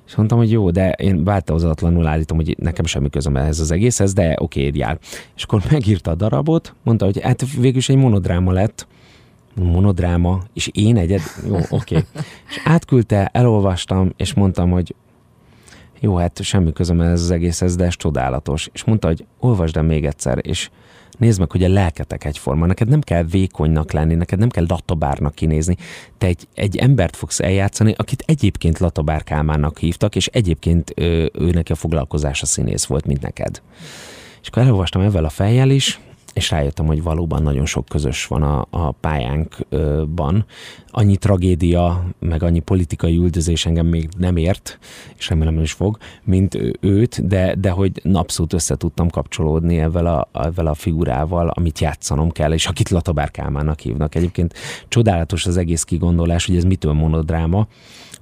[0.06, 4.12] És mondtam, hogy jó, de én változatlanul állítom, hogy nekem semmi közöm ehhez az egészhez,
[4.12, 4.98] de oké, írjál.
[5.36, 8.86] És akkor megírta a darabot, mondta, hogy hát végül egy monodráma lett,
[9.54, 11.66] monodráma, és én egyed, jó, oké.
[11.70, 12.02] Okay.
[12.48, 14.94] És átküldte, elolvastam, és mondtam, hogy
[16.00, 18.68] jó, hát semmi közöm ez az egészhez, de ez csodálatos.
[18.72, 20.70] És mondta, hogy olvasd el még egyszer, és
[21.20, 22.66] nézd meg, hogy a lelketek egyforma.
[22.66, 25.76] Neked nem kell vékonynak lenni, neked nem kell latabárnak kinézni.
[26.18, 29.24] Te egy, egy embert fogsz eljátszani, akit egyébként latabár
[29.78, 33.62] hívtak, és egyébként ő, ő neki a foglalkozása színész volt, mint neked.
[34.42, 36.00] És akkor elolvastam ezzel a fejjel is,
[36.40, 40.44] és rájöttem, hogy valóban nagyon sok közös van a, a pályánkban.
[40.90, 44.78] Annyi tragédia, meg annyi politikai üldözés engem még nem ért,
[45.18, 50.28] és remélem is fog, mint őt, de, de hogy abszolút össze tudtam kapcsolódni ezzel a,
[50.32, 54.14] ezzel a figurával, amit játszanom kell, és akit Latabár Kálmának hívnak.
[54.14, 54.54] Egyébként
[54.88, 57.66] csodálatos az egész kigondolás, hogy ez mitől monodráma,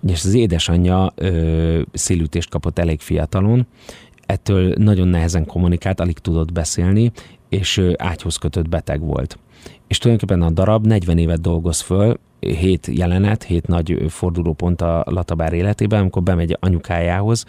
[0.06, 3.66] és az édesanyja ö, szélütést kapott elég fiatalon,
[4.26, 7.12] ettől nagyon nehezen kommunikált, alig tudott beszélni,
[7.48, 9.38] és ágyhoz kötött beteg volt.
[9.86, 15.52] És tulajdonképpen a darab 40 évet dolgoz föl, hét jelenet, hét nagy fordulópont a Latabár
[15.52, 17.44] életében, amikor bemegy anyukájához,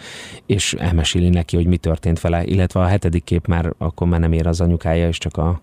[0.45, 4.31] és elmeséli neki, hogy mi történt vele, illetve a hetedik kép már akkor már nem
[4.31, 5.61] ér az anyukája, és csak a,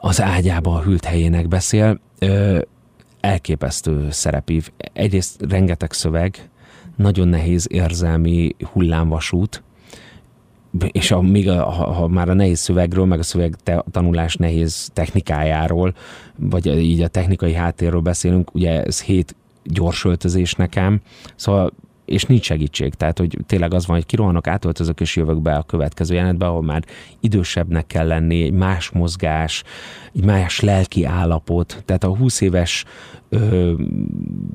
[0.00, 2.00] az ágyába a hűlt helyének beszél.
[2.18, 2.60] Ö,
[3.20, 4.70] elképesztő szerepív.
[4.92, 6.50] Egyrészt rengeteg szöveg,
[6.96, 9.62] nagyon nehéz érzelmi hullámvasút,
[10.92, 14.90] és a, még a, ha, már a nehéz szövegről, meg a szöveg te, tanulás nehéz
[14.92, 15.94] technikájáról,
[16.36, 21.00] vagy így a technikai háttérről beszélünk, ugye ez hét gyors öltözés nekem,
[21.36, 21.72] szóval
[22.04, 22.94] és nincs segítség.
[22.94, 26.62] Tehát, hogy tényleg az van, hogy kirohanok, átöltözök és jövök be a következő jelenetbe, ahol
[26.62, 26.84] már
[27.20, 29.62] idősebbnek kell lenni, egy más mozgás,
[30.14, 31.82] egy más lelki állapot.
[31.84, 32.84] Tehát a 20 éves
[33.28, 33.72] ö,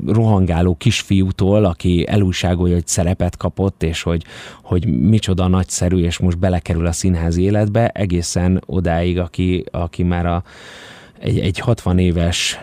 [0.06, 4.24] rohangáló kisfiútól, aki elújságolja, hogy szerepet kapott, és hogy,
[4.64, 10.44] hogy micsoda nagyszerű, és most belekerül a színházi életbe, egészen odáig, aki, aki már a
[11.20, 12.60] egy, egy 60 éves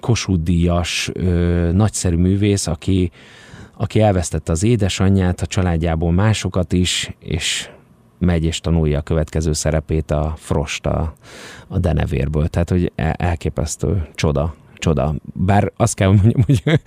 [0.00, 1.10] kosúdíjas
[1.72, 3.10] nagyszerű művész, aki,
[3.76, 7.68] aki elvesztette az édesanyját, a családjából másokat is, és
[8.18, 11.14] megy és tanulja a következő szerepét a Frost a,
[11.68, 12.48] a Denevérből.
[12.48, 14.54] Tehát, hogy e, elképesztő csoda
[14.84, 15.14] csoda.
[15.32, 16.62] Bár azt kell, mondjam, hogy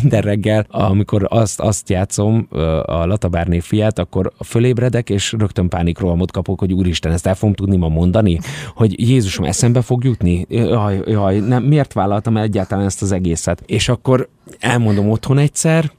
[0.00, 2.46] minden reggel, amikor azt, azt játszom,
[2.84, 7.76] a Latabárné fiát, akkor fölébredek, és rögtön pánikrohamot kapok, hogy úristen, ezt el fogom tudni
[7.76, 8.38] ma mondani,
[8.74, 10.46] hogy Jézusom, eszembe fog jutni?
[10.48, 13.62] Jaj, jaj, nem, miért vállaltam el egyáltalán ezt az egészet?
[13.66, 15.90] És akkor elmondom otthon egyszer,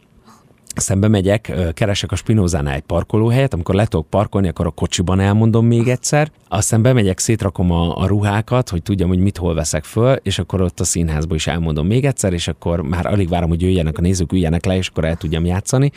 [0.76, 5.66] szembe megyek, keresek a Spinozánál egy parkolóhelyet, amikor le tudok parkolni, akkor a kocsiban elmondom
[5.66, 10.16] még egyszer, aztán bemegyek, szétrakom a, a ruhákat, hogy tudjam, hogy mit hol veszek föl,
[10.16, 13.62] és akkor ott a színházba is elmondom még egyszer, és akkor már alig várom, hogy
[13.62, 15.92] jöjjenek a nézők, üljenek le, és akkor el tudjam játszani.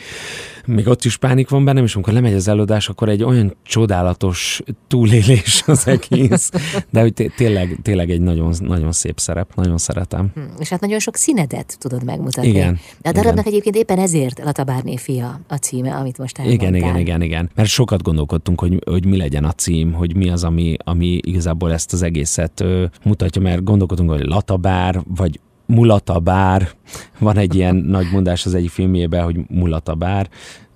[0.65, 4.61] Még ott is pánik van bennem, és amikor lemegy az előadás, akkor egy olyan csodálatos
[4.87, 6.49] túlélés az egész.
[6.89, 10.31] De hogy tényleg, tényleg egy nagyon, nagyon szép szerep, nagyon szeretem.
[10.33, 12.49] Hm, és hát nagyon sok színedet tudod megmutatni.
[12.49, 12.79] Igen.
[13.01, 13.53] De a darabnak igen.
[13.53, 16.67] egyébként éppen ezért Latabárné fia a címe, amit most elmondtál.
[16.67, 17.49] Igen, igen, igen, igen.
[17.55, 21.19] Mert sokat gondolkodtunk, hogy, hogy mi legyen a cím, hogy mi az az, ami, ami
[21.21, 22.63] igazából ezt az egészet
[23.03, 26.69] mutatja, mert gondolkodunk, hogy latabár, vagy mulatabár,
[27.19, 30.29] van egy ilyen nagy mondás az egyik filmjében, hogy mulatabár,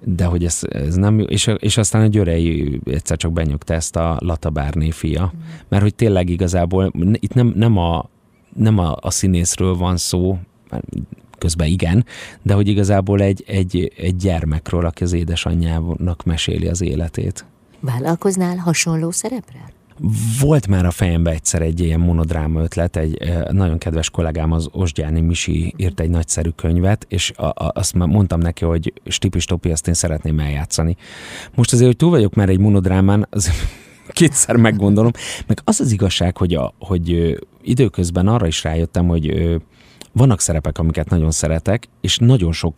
[0.03, 3.95] de hogy ez, ez nem jó, és, és aztán a Györei egyszer csak benyugta ezt
[3.95, 5.33] a Latabárné fia,
[5.69, 8.09] mert hogy tényleg igazából itt nem, nem, a,
[8.55, 10.37] nem a, a színészről van szó,
[11.37, 12.05] közben igen,
[12.41, 17.45] de hogy igazából egy, egy, egy gyermekről, aki az édesanyjának meséli az életét.
[17.85, 19.73] Vállalkoznál hasonló szerepre?
[20.39, 23.17] Volt már a fejembe egyszer egy ilyen monodráma ötlet, egy
[23.51, 28.39] nagyon kedves kollégám, az Osgyáni Misi írt egy nagyszerű könyvet, és a, a, azt mondtam
[28.39, 30.95] neki, hogy Stipis Topi, azt én szeretném eljátszani.
[31.55, 33.51] Most azért, hogy túl vagyok már egy monodrámán, az
[34.07, 35.11] kétszer meggondolom,
[35.47, 39.57] meg az az igazság, hogy, a, hogy időközben arra is rájöttem, hogy
[40.11, 42.73] vannak szerepek, amiket nagyon szeretek, és nagyon sok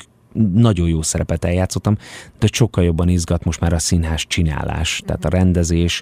[0.53, 1.97] nagyon jó szerepet eljátszottam,
[2.39, 6.01] de sokkal jobban izgat most már a színház csinálás, tehát a rendezés,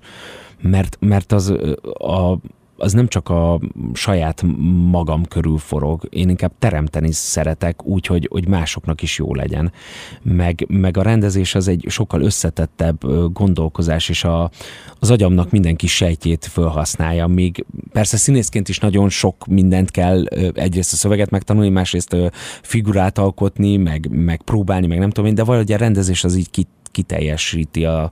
[0.62, 1.50] mert, mert az
[1.98, 2.38] a,
[2.78, 3.60] az nem csak a
[3.94, 4.44] saját
[4.90, 9.72] magam körül forog, én inkább teremteni szeretek úgy, hogy, hogy másoknak is jó legyen.
[10.22, 13.00] Meg, meg a rendezés az egy sokkal összetettebb
[13.34, 14.50] gondolkozás, és a,
[15.00, 20.94] az agyamnak minden kis sejtjét felhasználja, míg persze színészként is nagyon sok mindent kell egyrészt
[20.94, 22.16] a szöveget megtanulni, másrészt
[22.62, 26.50] figurát alkotni, meg, meg próbálni, meg nem tudom én, de valahogy a rendezés az így
[26.50, 28.12] kit kiteljesíti a,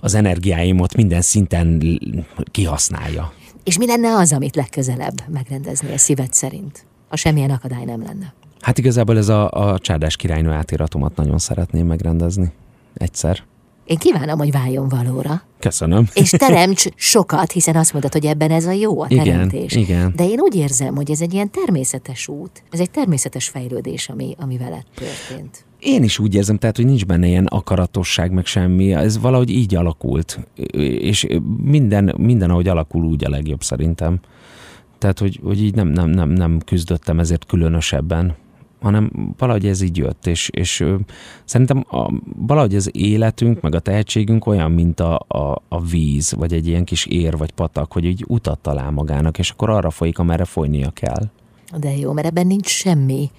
[0.00, 1.82] az energiáimat, minden szinten
[2.50, 3.32] kihasználja.
[3.64, 8.34] És mi lenne az, amit legközelebb megrendeznél szíved szerint, ha semmilyen akadály nem lenne?
[8.60, 12.52] Hát igazából ez a, a Csárdás királynő átíratomat nagyon szeretném megrendezni.
[12.94, 13.42] Egyszer.
[13.84, 15.42] Én kívánom, hogy váljon valóra.
[15.58, 16.08] Köszönöm.
[16.14, 19.72] És teremts sokat, hiszen azt mondod, hogy ebben ez a jó a teremtés.
[19.72, 20.12] Igen, igen.
[20.16, 24.34] De én úgy érzem, hogy ez egy ilyen természetes út, ez egy természetes fejlődés, ami,
[24.38, 25.64] ami veled történt.
[25.80, 28.92] Én is úgy érzem, tehát, hogy nincs benne ilyen akaratosság, meg semmi.
[28.92, 30.48] Ez valahogy így alakult.
[31.00, 31.26] És
[31.62, 34.20] minden, minden ahogy alakul, úgy a legjobb szerintem.
[34.98, 38.34] Tehát, hogy, hogy így nem, nem, nem, nem küzdöttem ezért különösebben
[38.80, 40.84] hanem valahogy ez így jött, és, és
[41.44, 46.52] szerintem a, valahogy az életünk, meg a tehetségünk olyan, mint a, a, a víz, vagy
[46.52, 50.18] egy ilyen kis ér, vagy patak, hogy így utat talál magának, és akkor arra folyik,
[50.18, 51.30] amerre folynia kell.
[51.78, 53.30] De jó, mert ebben nincs semmi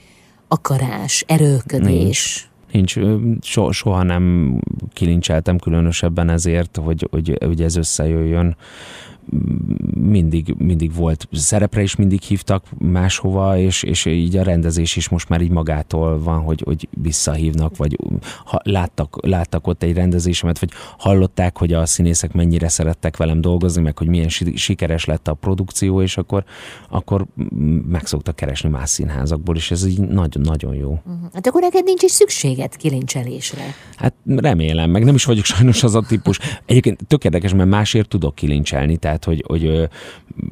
[0.50, 2.50] akarás, erőködés.
[2.72, 2.96] Nincs.
[2.96, 4.56] Nincs, so, soha nem
[4.94, 8.56] kilincseltem különösebben ezért, hogy, hogy, hogy ez összejöjjön
[9.96, 15.30] mindig, mindig volt szerepre is mindig hívtak máshova, és, és így a rendezés is most
[15.30, 17.98] már így magától van, hogy, hogy visszahívnak, vagy
[18.46, 23.82] ha láttak, láttak ott egy rendezésemet, vagy hallották, hogy a színészek mennyire szerettek velem dolgozni,
[23.82, 26.44] meg hogy milyen sikeres lett a produkció, és akkor,
[26.90, 27.26] akkor
[27.90, 30.90] meg szoktak keresni más színházakból, és ez így nagyon-nagyon jó.
[30.90, 31.34] Uh-huh.
[31.34, 33.64] Hát akkor neked nincs is szükséged kilincselésre.
[33.96, 36.40] Hát remélem, meg nem is vagyok sajnos az a típus.
[36.66, 39.90] Egyébként tök érdekes, mert másért tudok kilincselni, tehát tehát hogy, hogy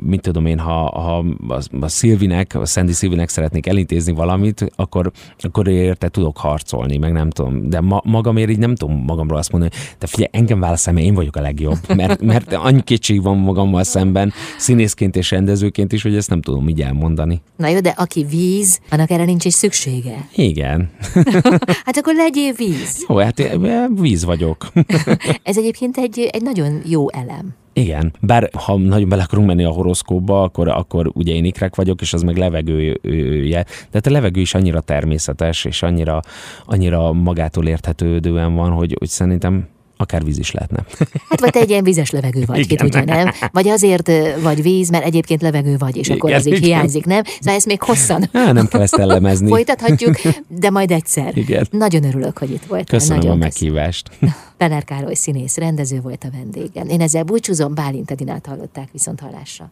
[0.03, 5.11] mit tudom én, ha, ha a, a Szilvinek, a Sandy Szilvinek szeretnék elintézni valamit, akkor,
[5.37, 9.51] akkor érte tudok harcolni, meg nem tudom, de ma, magamért így nem tudom magamról azt
[9.51, 13.37] mondani, de figyelj, engem válaszol, mert én vagyok a legjobb, mert, mert annyi kétség van
[13.37, 17.41] magammal szemben, színészként és rendezőként is, hogy ezt nem tudom így elmondani.
[17.55, 20.27] Na jó, de aki víz, annak erre nincs is szüksége.
[20.35, 20.89] Igen.
[21.85, 23.05] hát akkor legyél víz.
[23.07, 23.57] Jó, hát
[23.95, 24.67] víz vagyok.
[25.43, 27.55] Ez egyébként egy, egy nagyon jó elem.
[27.77, 32.01] Igen, bár ha nagyon bele akarunk menni a horoszkóba, akkor, akkor ugye én ikrek vagyok,
[32.01, 33.65] és az meg levegője.
[33.91, 36.21] De a levegő is annyira természetes, és annyira,
[36.65, 39.67] annyira magától érthetődően van, hogy, hogy szerintem
[39.97, 40.85] akár víz is lehetne.
[41.29, 42.67] Hát vagy te egy ilyen vízes levegő vagy, Igen.
[42.67, 43.31] ki tudja, nem?
[43.51, 47.23] Vagy azért vagy víz, mert egyébként levegő vagy, és akkor Igen, az így hiányzik, nem?
[47.39, 48.29] Szóval ezt még hosszan.
[48.33, 49.47] Há, nem kell ezt ellemezni.
[49.47, 50.15] Folytathatjuk,
[50.61, 51.37] de majd egyszer.
[51.37, 51.67] Igen.
[51.71, 52.99] Nagyon örülök, hogy itt voltál.
[52.99, 54.09] Köszönöm Nagyon a meghívást.
[54.57, 56.87] Pener Károly színész, rendező volt a vendégen.
[56.87, 59.71] Én ezzel búcsúzom, Bálint Edinát hallották viszont hallásra.